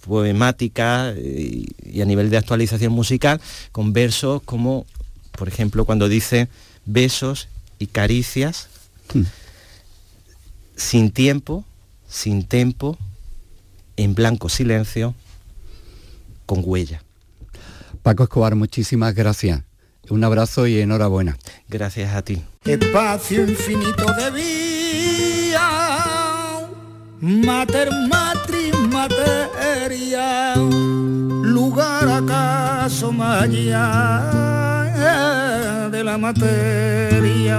poemática 0.00 1.12
eh, 1.16 1.66
y 1.82 2.00
a 2.00 2.04
nivel 2.04 2.30
de 2.30 2.36
actualización 2.36 2.92
musical, 2.92 3.40
con 3.72 3.92
versos 3.92 4.42
como, 4.44 4.86
por 5.32 5.48
ejemplo, 5.48 5.84
cuando 5.84 6.08
dice 6.08 6.48
besos 6.86 7.48
y 7.78 7.86
caricias, 7.86 8.68
hmm. 9.14 9.22
sin 10.76 11.10
tiempo, 11.10 11.64
sin 12.08 12.44
tempo, 12.44 12.98
en 13.96 14.14
blanco 14.14 14.48
silencio, 14.48 15.14
con 16.46 16.62
huella. 16.64 17.02
Paco 18.02 18.24
Escobar, 18.24 18.56
muchísimas 18.56 19.14
gracias. 19.14 19.62
Un 20.08 20.24
abrazo 20.24 20.66
y 20.66 20.80
enhorabuena. 20.80 21.36
Gracias 21.68 22.14
a 22.14 22.22
ti. 22.22 22.42
Espacio 22.66 23.48
infinito 23.48 24.04
de 24.12 24.30
vida, 24.32 25.60
mater 27.18 27.88
matri 28.06 28.70
materia, 28.92 30.56
lugar 31.42 32.06
acaso 32.06 33.14
allá 33.18 34.90
de 35.90 36.04
la 36.04 36.18
materia. 36.18 37.58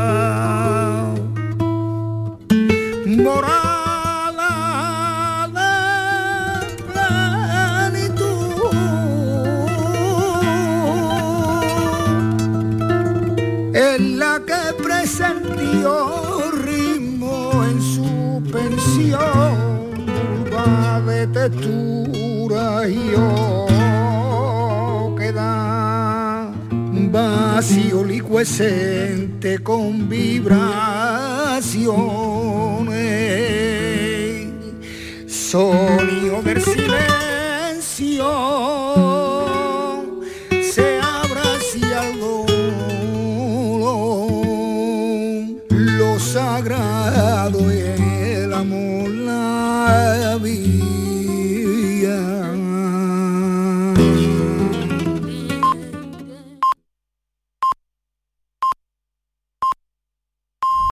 Presentió 15.53 16.51
ritmo 16.63 17.63
en 17.63 17.81
su 17.81 18.43
pensión, 18.51 19.81
de 21.05 21.27
textura 21.27 22.87
y 22.87 23.15
queda 25.17 26.51
vacío 27.11 28.03
licuescente 28.03 29.59
con 29.59 30.07
vibraciones, 30.07 30.61
sonido 35.27 36.41
del 36.43 36.61
silencio 36.61 36.91
amor 48.61 49.00
la 49.00 49.00
vida. 49.00 49.00